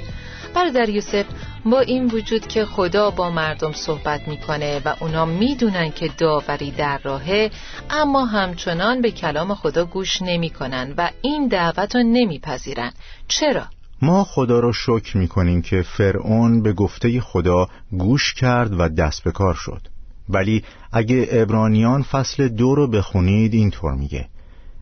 برادر 0.55 0.88
یوسف 0.88 1.25
با 1.64 1.81
این 1.81 2.07
وجود 2.07 2.47
که 2.47 2.64
خدا 2.64 3.11
با 3.11 3.31
مردم 3.31 3.73
صحبت 3.73 4.29
می‌کنه 4.29 4.81
و 4.85 4.94
اونا 5.01 5.25
می‌دونن 5.25 5.90
که 5.90 6.11
داوری 6.18 6.70
در 6.70 6.99
راهه 7.03 7.51
اما 7.90 8.25
همچنان 8.25 9.03
به 9.03 9.11
کلام 9.11 9.55
خدا 9.55 9.85
گوش 9.85 10.23
نمی‌کنن 10.23 10.94
و 10.97 11.11
این 11.23 11.49
دعوت 11.49 11.97
رو 11.97 12.03
نمیپذیرن. 12.03 12.92
چرا؟ 13.29 13.64
ما 14.03 14.25
خدا 14.25 14.61
را 14.61 14.73
شکر 14.73 15.16
می‌کنیم 15.16 15.62
که 15.62 15.83
فرعون 15.83 16.62
به 16.62 16.73
گفته 16.73 17.20
خدا 17.20 17.68
گوش 17.90 18.35
کرد 18.35 18.81
و 18.81 18.88
دست 18.88 19.25
به 19.25 19.33
کار 19.33 19.55
شد. 19.55 19.93
ولی 20.28 20.64
اگه 20.92 21.28
ابرانیان 21.30 22.02
فصل 22.02 22.48
دو 22.48 22.74
رو 22.74 22.87
بخونید 22.87 23.54
اینطور 23.54 23.94
میگه 23.94 24.28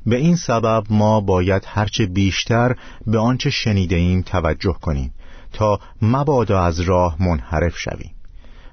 به 0.06 0.16
این 0.16 0.36
سبب 0.36 0.84
ما 0.90 1.20
باید 1.20 1.62
هرچه 1.66 2.06
بیشتر 2.06 2.76
به 3.06 3.18
آنچه 3.18 3.50
شنیده 3.50 3.96
ایم 3.96 4.22
توجه 4.22 4.76
کنیم 4.80 5.14
تا 5.52 5.80
مبادا 6.02 6.64
از 6.64 6.80
راه 6.80 7.16
منحرف 7.22 7.78
شویم 7.78 8.14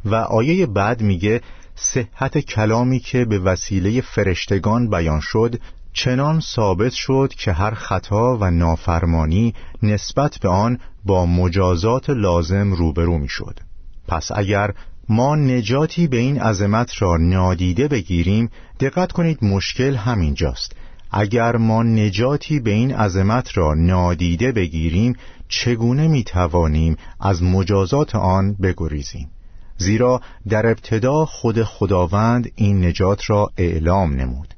و 0.06 0.16
آیه 0.16 0.66
بعد 0.66 1.02
میگه 1.02 1.42
صحت 1.76 2.38
کلامی 2.38 3.00
که 3.00 3.26
به 3.26 3.40
وسیله 3.40 4.02
فرشتگان 4.02 4.90
بیان 4.90 5.20
شد 5.20 5.56
چنان 5.94 6.40
ثابت 6.40 6.92
شد 6.92 7.34
که 7.38 7.52
هر 7.52 7.74
خطا 7.74 8.38
و 8.38 8.52
نافرمانی 8.52 9.54
نسبت 9.84 10.38
به 10.38 10.50
آن 10.50 10.80
با 11.06 11.26
مجازات 11.26 12.10
لازم 12.10 12.74
روبرو 12.74 13.18
می 13.18 13.28
شد. 13.28 13.60
پس 14.08 14.32
اگر 14.36 14.74
ما 15.10 15.36
نجاتی 15.36 16.08
به 16.08 16.18
این 16.18 16.42
عظمت 16.42 16.92
را 17.02 17.18
نادیده 17.18 17.88
بگیریم 17.88 18.50
دقت 18.80 19.12
کنید 19.12 19.44
مشکل 19.44 19.96
همینجاست. 19.96 20.76
اگر 21.12 21.58
ما 21.58 21.84
نجاتی 21.84 22.60
به 22.60 22.72
این 22.72 22.94
عظمت 22.94 23.58
را 23.58 23.74
نادیده 23.74 24.52
بگیریم 24.52 25.16
چگونه 25.48 26.08
می 26.08 26.24
توانیم 26.24 26.96
از 27.20 27.44
مجازات 27.44 28.16
آن 28.16 28.54
بگریزیم؟ 28.54 29.30
زیرا 29.78 30.22
در 30.50 30.68
ابتدا 30.68 31.26
خود 31.26 31.64
خداوند 31.64 32.52
این 32.56 32.86
نجات 32.86 33.30
را 33.30 33.52
اعلام 33.58 34.14
نمود 34.14 34.54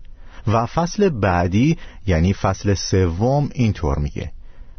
و 0.47 0.65
فصل 0.65 1.09
بعدی 1.09 1.77
یعنی 2.07 2.33
فصل 2.33 2.73
سوم 2.73 3.49
اینطور 3.53 3.99
میگه. 3.99 4.31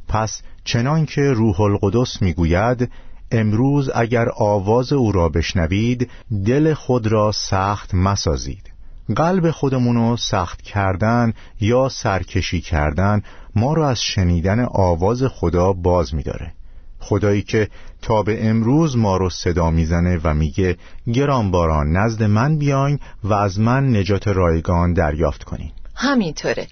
پس 0.09 0.43
چنان 0.65 1.07
که 1.07 1.23
روح 1.23 1.61
القدس 1.61 2.23
می‌گوید 2.23 2.91
امروز 3.33 3.91
اگر 3.95 4.29
آواز 4.37 4.93
او 4.93 5.13
را 5.13 5.29
بشنوید 5.29 6.11
دل 6.47 6.75
خود 6.75 7.07
را 7.07 7.33
سخت 7.33 7.95
مسازید. 7.95 8.73
قلب 9.17 9.51
خودمونو 9.51 10.17
سخت 10.17 10.63
کردن 10.63 11.33
یا 11.61 11.89
سرکشی 11.89 12.61
کردن 12.61 13.23
ما 13.55 13.75
را 13.75 13.89
از 13.89 14.03
شنیدن 14.03 14.67
آواز 14.71 15.23
خدا 15.25 15.73
باز 15.73 16.15
میداره. 16.15 16.53
خدایی 17.01 17.43
که 17.43 17.69
تا 18.03 18.23
به 18.23 18.49
امروز 18.49 18.97
ما 18.97 19.17
رو 19.17 19.31
صدا 19.31 19.71
می‌زنه 19.71 20.21
و 20.25 20.35
میگه 20.35 20.77
گرانباران 21.13 21.97
نزد 21.97 22.23
من 22.23 22.59
بیاین 22.59 22.99
و 23.25 23.33
از 23.33 23.61
من 23.61 23.97
نجات 23.97 24.29
رایگان 24.29 24.93
دریافت 24.93 25.45
کنین. 25.45 25.71
همینطوره. 25.95 26.67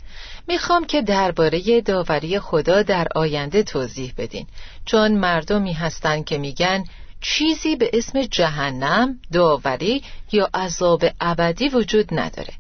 می‌خوام 0.51 0.85
که 0.85 1.03
درباره 1.03 1.81
داوری 1.81 2.39
خدا 2.39 2.83
در 2.83 3.07
آینده 3.15 3.63
توضیح 3.63 4.13
بدین. 4.17 4.47
چون 4.85 5.13
مردمی 5.13 5.73
هستن 5.73 6.23
که 6.23 6.39
میگن 6.39 6.85
چیزی 7.21 7.77
به 7.77 7.91
اسم 7.93 8.23
جهنم، 8.23 9.19
داوری 9.33 10.03
یا 10.33 10.51
عذاب 10.55 11.05
ابدی 11.21 11.69
وجود 11.69 12.09
نداره. 12.13 12.55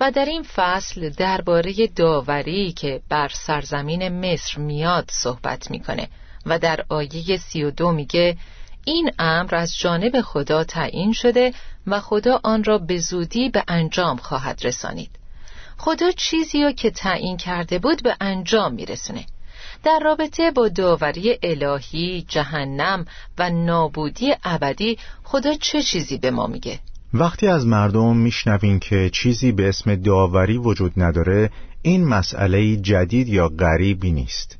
و 0.00 0.10
در 0.10 0.24
این 0.24 0.42
فصل 0.42 1.10
درباره 1.10 1.86
داوری 1.96 2.72
که 2.72 3.00
بر 3.08 3.28
سرزمین 3.28 4.08
مصر 4.08 4.58
میاد 4.58 5.10
صحبت 5.12 5.70
می‌کنه 5.70 6.08
و 6.46 6.58
در 6.58 6.84
آیه 6.88 7.36
سی 7.36 7.64
و 7.64 7.70
دو 7.70 7.92
میگه 7.92 8.36
این 8.84 9.10
امر 9.18 9.54
از 9.54 9.78
جانب 9.78 10.20
خدا 10.20 10.64
تعیین 10.64 11.12
شده 11.12 11.52
و 11.86 12.00
خدا 12.00 12.40
آن 12.44 12.64
را 12.64 12.78
به 12.78 12.98
زودی 12.98 13.48
به 13.48 13.64
انجام 13.68 14.16
خواهد 14.16 14.60
رسانید. 14.64 15.19
خدا 15.82 16.10
چیزی 16.10 16.62
رو 16.62 16.72
که 16.72 16.90
تعیین 16.90 17.36
کرده 17.36 17.78
بود 17.78 18.02
به 18.02 18.16
انجام 18.20 18.74
میرسونه. 18.74 19.24
در 19.84 20.00
رابطه 20.04 20.50
با 20.50 20.68
داوری 20.68 21.38
الهی، 21.42 22.24
جهنم 22.28 23.04
و 23.38 23.50
نابودی 23.50 24.34
ابدی 24.44 24.98
خدا 25.22 25.54
چه 25.54 25.82
چیزی 25.82 26.18
به 26.18 26.30
ما 26.30 26.46
میگه؟ 26.46 26.78
وقتی 27.14 27.46
از 27.46 27.66
مردم 27.66 28.16
میشنوین 28.16 28.78
که 28.78 29.10
چیزی 29.12 29.52
به 29.52 29.68
اسم 29.68 29.94
داوری 29.94 30.58
وجود 30.58 30.92
نداره 30.96 31.50
این 31.82 32.04
مسئله 32.04 32.76
جدید 32.76 33.28
یا 33.28 33.48
غریبی 33.48 34.12
نیست. 34.12 34.58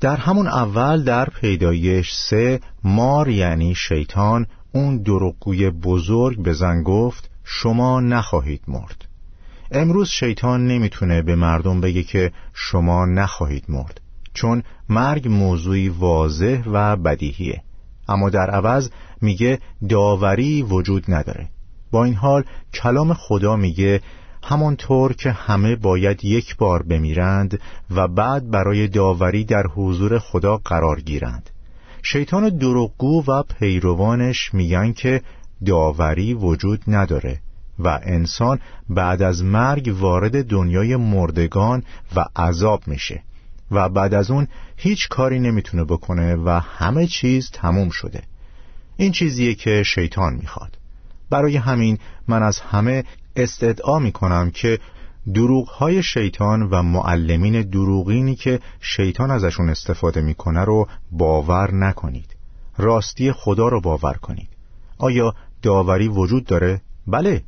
در 0.00 0.16
همون 0.16 0.46
اول 0.46 1.04
در 1.04 1.28
پیدایش 1.40 2.12
سه 2.12 2.60
مار 2.84 3.28
یعنی 3.28 3.74
شیطان 3.74 4.46
اون 4.72 5.02
دروغگوی 5.02 5.70
بزرگ 5.70 6.42
به 6.42 6.52
زن 6.52 6.82
گفت 6.82 7.30
شما 7.44 8.00
نخواهید 8.00 8.60
مرد. 8.68 9.13
امروز 9.70 10.08
شیطان 10.08 10.66
نمی‌تونه 10.66 11.22
به 11.22 11.34
مردم 11.34 11.80
بگه 11.80 12.02
که 12.02 12.32
شما 12.52 13.06
نخواهید 13.06 13.64
مرد 13.68 14.00
چون 14.34 14.62
مرگ 14.88 15.28
موضوعی 15.28 15.88
واضح 15.88 16.62
و 16.66 16.96
بدیهیه. 16.96 17.62
اما 18.08 18.30
در 18.30 18.50
عوض 18.50 18.90
میگه 19.20 19.58
داوری 19.88 20.62
وجود 20.62 21.04
نداره. 21.08 21.48
با 21.90 22.04
این 22.04 22.14
حال 22.14 22.44
کلام 22.74 23.14
خدا 23.14 23.56
میگه 23.56 24.00
همانطور 24.42 25.12
که 25.12 25.30
همه 25.30 25.76
باید 25.76 26.24
یک 26.24 26.56
بار 26.56 26.82
بمیرند 26.82 27.60
و 27.90 28.08
بعد 28.08 28.50
برای 28.50 28.88
داوری 28.88 29.44
در 29.44 29.66
حضور 29.74 30.18
خدا 30.18 30.56
قرار 30.56 31.00
گیرند. 31.00 31.50
شیطان 32.02 32.48
دروغگو 32.48 33.24
و 33.28 33.42
پیروانش 33.58 34.54
میگن 34.54 34.92
که 34.92 35.22
داوری 35.66 36.34
وجود 36.34 36.82
نداره. 36.86 37.40
و 37.78 38.00
انسان 38.02 38.60
بعد 38.88 39.22
از 39.22 39.44
مرگ 39.44 39.96
وارد 39.98 40.44
دنیای 40.44 40.96
مردگان 40.96 41.82
و 42.16 42.24
عذاب 42.36 42.82
میشه 42.86 43.22
و 43.70 43.88
بعد 43.88 44.14
از 44.14 44.30
اون 44.30 44.48
هیچ 44.76 45.08
کاری 45.08 45.40
نمی‌تونه 45.40 45.84
بکنه 45.84 46.36
و 46.36 46.48
همه 46.48 47.06
چیز 47.06 47.50
تموم 47.50 47.90
شده. 47.90 48.22
این 48.96 49.12
چیزیه 49.12 49.54
که 49.54 49.82
شیطان 49.82 50.34
می‌خواد. 50.34 50.78
برای 51.30 51.56
همین 51.56 51.98
من 52.28 52.42
از 52.42 52.60
همه 52.60 53.04
استدعا 53.36 53.98
می‌کنم 53.98 54.50
که 54.50 54.78
دروغ 55.34 55.68
های 55.68 56.02
شیطان 56.02 56.62
و 56.62 56.82
معلمین 56.82 57.62
دروغینی 57.62 58.34
که 58.34 58.60
شیطان 58.80 59.30
ازشون 59.30 59.68
استفاده 59.68 60.20
می‌کنه 60.20 60.64
رو 60.64 60.88
باور 61.12 61.74
نکنید. 61.74 62.36
راستی 62.78 63.32
خدا 63.32 63.68
رو 63.68 63.80
باور 63.80 64.12
کنید. 64.14 64.48
آیا 64.98 65.34
داوری 65.62 66.08
وجود 66.08 66.44
داره؟ 66.44 66.80
بله 67.06 67.42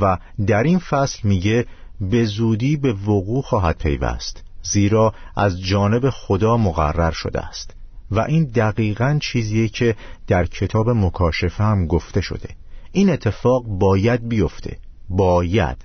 و 0.00 0.18
در 0.46 0.62
این 0.62 0.78
فصل 0.78 1.18
میگه 1.28 1.66
به 2.00 2.24
زودی 2.24 2.76
به 2.76 2.92
وقوع 2.92 3.42
خواهد 3.42 3.78
پیوست 3.78 4.44
زیرا 4.62 5.14
از 5.36 5.62
جانب 5.62 6.10
خدا 6.10 6.56
مقرر 6.56 7.10
شده 7.10 7.40
است. 7.40 7.74
و 8.10 8.20
این 8.20 8.44
دقیقا 8.44 9.18
چیزیه 9.22 9.68
که 9.68 9.96
در 10.26 10.46
کتاب 10.46 10.90
مکاشفه 10.90 11.64
هم 11.64 11.86
گفته 11.86 12.20
شده. 12.20 12.48
این 12.92 13.10
اتفاق 13.10 13.64
باید 13.64 14.28
بیفته 14.28 14.78
باید. 15.08 15.76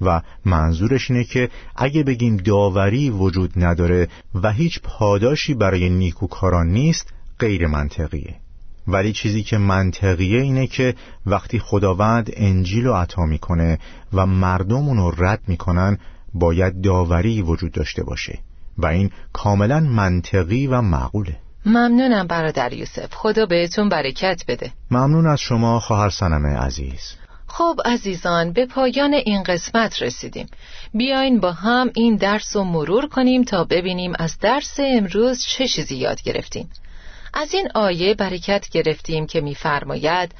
و 0.00 0.22
منظورش 0.44 1.10
اینه 1.10 1.24
که 1.24 1.50
اگه 1.76 2.02
بگیم 2.02 2.36
داوری 2.36 3.10
وجود 3.10 3.52
نداره 3.56 4.08
و 4.34 4.52
هیچ 4.52 4.80
پاداشی 4.82 5.54
برای 5.54 5.90
نیکوکاران 5.90 6.66
نیست 6.66 7.12
غیر 7.38 7.66
منطقیه. 7.66 8.34
ولی 8.88 9.12
چیزی 9.12 9.42
که 9.42 9.58
منطقیه 9.58 10.40
اینه 10.40 10.66
که 10.66 10.94
وقتی 11.26 11.58
خداوند 11.58 12.30
انجیل 12.36 12.84
رو 12.84 12.94
عطا 12.94 13.22
می‌کنه 13.22 13.78
و 14.12 14.26
مردم 14.26 14.88
اونو 14.88 15.10
رد 15.18 15.40
می‌کنن 15.46 15.98
باید 16.34 16.80
داوری 16.80 17.42
وجود 17.42 17.72
داشته 17.72 18.04
باشه 18.04 18.38
و 18.78 18.86
این 18.86 19.10
کاملا 19.32 19.80
منطقی 19.80 20.66
و 20.66 20.80
معقوله. 20.80 21.36
ممنونم 21.66 22.26
برادر 22.26 22.72
یوسف. 22.72 23.14
خدا 23.14 23.46
بهتون 23.46 23.88
برکت 23.88 24.44
بده. 24.48 24.70
ممنون 24.90 25.26
از 25.26 25.40
شما 25.40 25.80
خواهر 25.80 26.10
سنمه 26.10 26.56
عزیز. 26.56 27.14
خب 27.46 27.80
عزیزان 27.84 28.52
به 28.52 28.66
پایان 28.66 29.14
این 29.14 29.42
قسمت 29.42 30.02
رسیدیم. 30.02 30.46
بیاین 30.94 31.40
با 31.40 31.52
هم 31.52 31.90
این 31.94 32.16
درس 32.16 32.56
رو 32.56 32.64
مرور 32.64 33.08
کنیم 33.08 33.44
تا 33.44 33.64
ببینیم 33.64 34.12
از 34.18 34.38
درس 34.38 34.80
امروز 34.80 35.44
چه 35.44 35.68
چیزی 35.68 35.96
یاد 35.96 36.22
گرفتیم 36.22 36.70
از 37.34 37.54
این 37.54 37.68
آیه 37.74 38.14
برکت 38.14 38.68
گرفتیم 38.68 39.26
که 39.26 39.40
می‌فرماید 39.40 40.34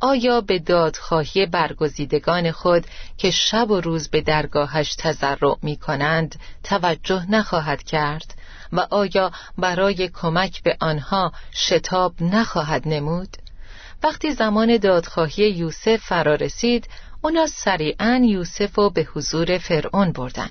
آیا 0.00 0.40
به 0.40 0.58
دادخواهی 0.58 1.46
برگزیدگان 1.46 2.50
خود 2.50 2.86
که 3.18 3.30
شب 3.30 3.70
و 3.70 3.80
روز 3.80 4.08
به 4.08 4.20
درگاهش 4.20 4.94
تضرع 4.94 5.56
می 5.62 5.76
کنند 5.76 6.40
توجه 6.64 7.30
نخواهد 7.30 7.82
کرد 7.82 8.34
و 8.72 8.86
آیا 8.90 9.32
برای 9.58 10.08
کمک 10.08 10.62
به 10.62 10.76
آنها 10.80 11.32
شتاب 11.52 12.14
نخواهد 12.20 12.88
نمود؟ 12.88 13.28
وقتی 14.02 14.32
زمان 14.32 14.76
دادخواهی 14.76 15.50
یوسف 15.50 15.96
فرا 15.96 16.34
رسید 16.34 16.88
اونا 17.22 17.46
سریعا 17.46 18.22
یوسف 18.24 18.74
رو 18.74 18.90
به 18.90 19.08
حضور 19.14 19.58
فرعون 19.58 20.12
بردن 20.12 20.50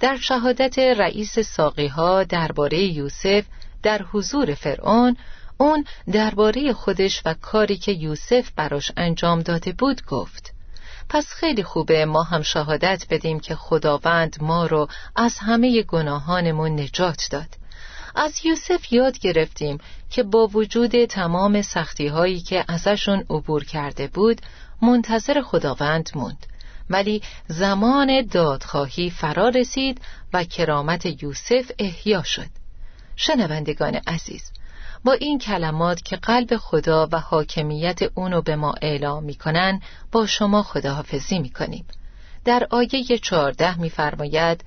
در 0.00 0.16
شهادت 0.16 0.78
رئیس 0.78 1.38
ساقی 1.38 1.92
درباره 2.28 2.78
یوسف 2.78 3.44
در 3.82 4.02
حضور 4.02 4.54
فرعون 4.54 5.16
اون 5.58 5.84
درباره 6.12 6.72
خودش 6.72 7.22
و 7.24 7.34
کاری 7.34 7.76
که 7.76 7.92
یوسف 7.92 8.50
براش 8.56 8.92
انجام 8.96 9.40
داده 9.40 9.72
بود 9.72 10.04
گفت 10.06 10.52
پس 11.08 11.26
خیلی 11.26 11.62
خوبه 11.62 12.04
ما 12.04 12.22
هم 12.22 12.42
شهادت 12.42 13.06
بدیم 13.10 13.40
که 13.40 13.54
خداوند 13.54 14.36
ما 14.40 14.66
رو 14.66 14.88
از 15.16 15.38
همه 15.38 15.82
گناهانمون 15.82 16.80
نجات 16.80 17.28
داد. 17.30 17.48
از 18.14 18.46
یوسف 18.46 18.92
یاد 18.92 19.18
گرفتیم 19.18 19.78
که 20.10 20.22
با 20.22 20.46
وجود 20.46 21.04
تمام 21.04 21.62
سختی 21.62 22.06
هایی 22.06 22.40
که 22.40 22.64
ازشون 22.68 23.24
عبور 23.30 23.64
کرده 23.64 24.06
بود 24.06 24.40
منتظر 24.82 25.42
خداوند 25.42 26.10
موند. 26.14 26.46
ولی 26.90 27.22
زمان 27.48 28.26
دادخواهی 28.26 29.10
فرا 29.10 29.48
رسید 29.48 30.00
و 30.32 30.44
کرامت 30.44 31.22
یوسف 31.22 31.70
احیا 31.78 32.22
شد. 32.22 32.61
شنوندگان 33.16 33.94
عزیز 33.94 34.52
با 35.04 35.12
این 35.12 35.38
کلمات 35.38 36.02
که 36.02 36.16
قلب 36.16 36.56
خدا 36.56 37.08
و 37.12 37.20
حاکمیت 37.20 38.00
اونو 38.14 38.42
به 38.42 38.56
ما 38.56 38.74
اعلام 38.82 39.24
می‌کنن 39.24 39.80
با 40.12 40.26
شما 40.26 40.62
خداحافظی 40.62 41.38
می‌کنیم. 41.38 41.84
در 42.44 42.66
آیه 42.70 43.18
چهارده 43.18 43.78
میفرماید 43.78 44.64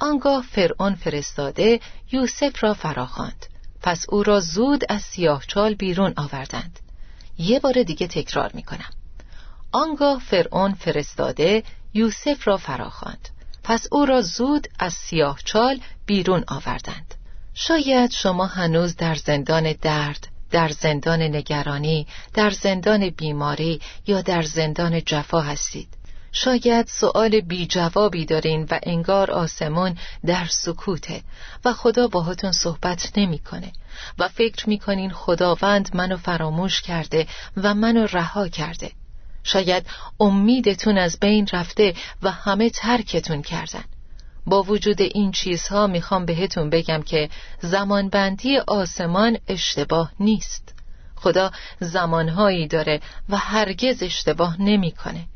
آنگاه 0.00 0.44
فرعون 0.50 0.94
فرستاده 0.94 1.80
یوسف 2.12 2.64
را 2.64 2.74
فراخواند. 2.74 3.46
پس 3.82 4.04
او 4.08 4.22
را 4.22 4.40
زود 4.40 4.84
از 4.88 5.02
سیاهچال 5.02 5.74
بیرون 5.74 6.14
آوردند. 6.16 6.78
یه 7.38 7.60
بار 7.60 7.82
دیگه 7.82 8.06
تکرار 8.06 8.50
می 8.54 8.62
کنم 8.62 8.90
آنگاه 9.72 10.18
فرعون 10.18 10.74
فرستاده 10.74 11.62
یوسف 11.94 12.48
را 12.48 12.56
فراخواند. 12.56 13.28
پس 13.64 13.86
او 13.92 14.06
را 14.06 14.22
زود 14.22 14.68
از 14.78 14.92
سیاهچال 14.92 15.80
بیرون 16.06 16.44
آوردند. 16.48 17.14
شاید 17.60 18.10
شما 18.10 18.46
هنوز 18.46 18.96
در 18.96 19.14
زندان 19.14 19.72
درد 19.72 20.28
در 20.50 20.68
زندان 20.68 21.22
نگرانی 21.22 22.06
در 22.34 22.50
زندان 22.50 23.10
بیماری 23.10 23.80
یا 24.06 24.20
در 24.22 24.42
زندان 24.42 25.00
جفا 25.00 25.40
هستید. 25.40 25.88
شاید 26.32 26.86
سؤال 26.86 27.40
بی 27.40 27.66
جوابی 27.66 28.24
دارین 28.24 28.66
و 28.70 28.78
انگار 28.82 29.30
آسمون 29.30 29.98
در 30.26 30.46
سکوته 30.50 31.22
و 31.64 31.72
خدا 31.72 32.08
باهاتون 32.08 32.52
صحبت 32.52 33.12
نمی‌کنه 33.16 33.72
و 34.18 34.28
فکر 34.28 34.68
می‌کنین 34.68 35.10
خداوند 35.10 35.96
منو 35.96 36.16
فراموش 36.16 36.80
کرده 36.80 37.26
و 37.56 37.74
منو 37.74 38.06
رها 38.06 38.48
کرده. 38.48 38.90
شاید 39.44 39.86
امیدتون 40.20 40.98
از 40.98 41.18
بین 41.20 41.48
رفته 41.52 41.94
و 42.22 42.30
همه 42.30 42.70
ترکتون 42.70 43.42
کردن. 43.42 43.84
با 44.46 44.62
وجود 44.62 45.02
این 45.02 45.32
چیزها 45.32 45.86
می‌خوام 45.86 46.26
بهتون 46.26 46.70
بگم 46.70 47.02
که 47.02 47.30
زمانبندی 47.60 48.58
آسمان 48.58 49.38
اشتباه 49.48 50.12
نیست. 50.20 50.74
خدا 51.16 51.50
زمانهایی 51.80 52.66
داره 52.66 53.00
و 53.28 53.36
هرگز 53.36 54.02
اشتباه 54.02 54.62
نمی‌کنه. 54.62 55.26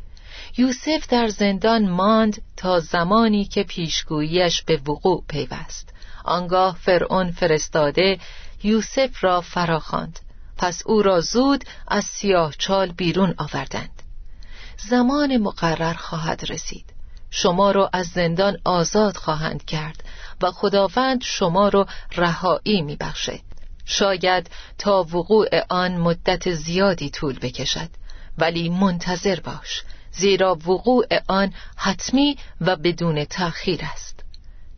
یوسف 0.58 1.06
در 1.08 1.28
زندان 1.28 1.88
ماند 1.88 2.42
تا 2.56 2.80
زمانی 2.80 3.44
که 3.44 3.62
پیشگوییش 3.62 4.62
به 4.62 4.76
وقوع 4.76 5.24
پیوست. 5.28 5.92
آنگاه 6.24 6.76
فرعون 6.80 7.30
فرستاده 7.30 8.18
یوسف 8.62 9.24
را 9.24 9.40
فراخواند. 9.40 10.20
پس 10.56 10.82
او 10.86 11.02
را 11.02 11.20
زود 11.20 11.64
از 11.88 12.04
سیاه 12.04 12.54
چال 12.58 12.92
بیرون 12.92 13.34
آوردند. 13.38 14.02
زمان 14.88 15.36
مقرر 15.36 15.94
خواهد 15.94 16.44
رسید. 16.48 16.91
شما 17.34 17.70
را 17.70 17.90
از 17.92 18.06
زندان 18.06 18.56
آزاد 18.64 19.16
خواهند 19.16 19.64
کرد 19.64 20.04
و 20.42 20.50
خداوند 20.50 21.22
شما 21.22 21.68
را 21.68 21.86
رهایی 22.16 22.82
میبخشه 22.82 23.40
شاید 23.84 24.50
تا 24.78 25.02
وقوع 25.02 25.48
آن 25.68 25.96
مدت 25.96 26.50
زیادی 26.54 27.10
طول 27.10 27.38
بکشد 27.38 27.88
ولی 28.38 28.68
منتظر 28.68 29.40
باش 29.40 29.82
زیرا 30.12 30.54
وقوع 30.54 31.06
آن 31.28 31.52
حتمی 31.76 32.36
و 32.60 32.76
بدون 32.76 33.24
تأخیر 33.24 33.80
است. 33.92 34.24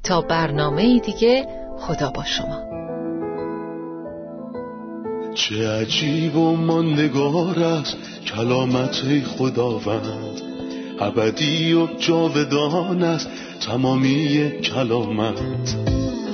تا 0.02 0.20
برنامه 0.20 0.98
دیگه 0.98 1.46
خدا 1.78 2.10
با 2.10 2.24
شما. 2.24 2.64
چه 5.34 5.68
عجیب 5.68 6.36
و 6.36 6.56
ماندگار 6.56 7.58
است 7.58 7.96
کلامت 8.26 9.24
خداوند. 9.24 10.53
ابدی 11.00 11.72
و 11.72 11.86
جاودان 11.98 13.02
است 13.02 13.28
تمامی 13.66 14.50
کلامت. 14.50 15.76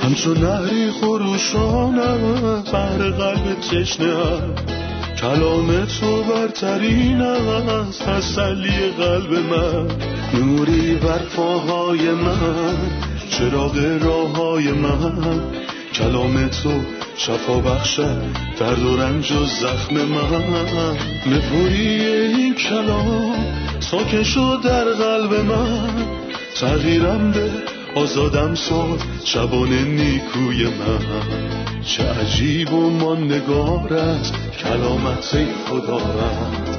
همچون 0.02 0.38
نهری 0.38 0.90
خروشانه 0.90 2.16
بر 2.72 3.10
قلب 3.10 3.60
تشنه 3.60 4.14
کلام 5.20 5.84
تو 5.84 6.22
برترین 6.22 7.20
است 7.20 8.02
تسلی 8.02 8.90
قلب 8.98 9.32
من. 9.32 9.88
نوری 10.34 10.94
بر 10.94 11.18
پاهای 11.18 12.10
من 12.10 12.76
چراغ 13.30 13.98
راه 14.02 14.36
های 14.36 14.72
من. 14.72 15.40
کلام 15.94 16.48
تو 16.48 16.70
شفا 17.16 17.58
بخشد 17.58 18.22
درد 18.60 18.82
و 18.82 18.96
رنج 18.96 19.32
و 19.32 19.44
زخم 19.44 19.94
من. 19.94 20.96
نپوری 21.26 22.04
این 22.04 22.54
کلام 22.54 23.69
ساکن 23.80 24.22
شد 24.22 24.60
در 24.64 24.84
قلب 24.84 25.34
من. 25.34 26.06
تغییرم 26.60 27.30
به 27.30 27.50
آزادم 27.94 28.54
ساد 28.54 29.02
شبان 29.24 29.72
نیکوی 29.72 30.64
من. 30.64 31.82
چه 31.84 32.02
عجیب 32.02 32.72
و 32.72 32.90
ماندگار 32.90 33.94
است 33.94 34.34
کلامت 34.64 35.36
خدا 35.68 35.96
رد 35.96 36.78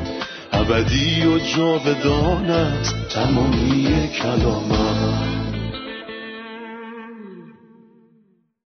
ابدی 0.53 1.25
و 1.25 1.39
جاودان 1.39 2.45
است 2.45 2.95
تمامی 3.09 4.09
کلامت. 4.21 5.40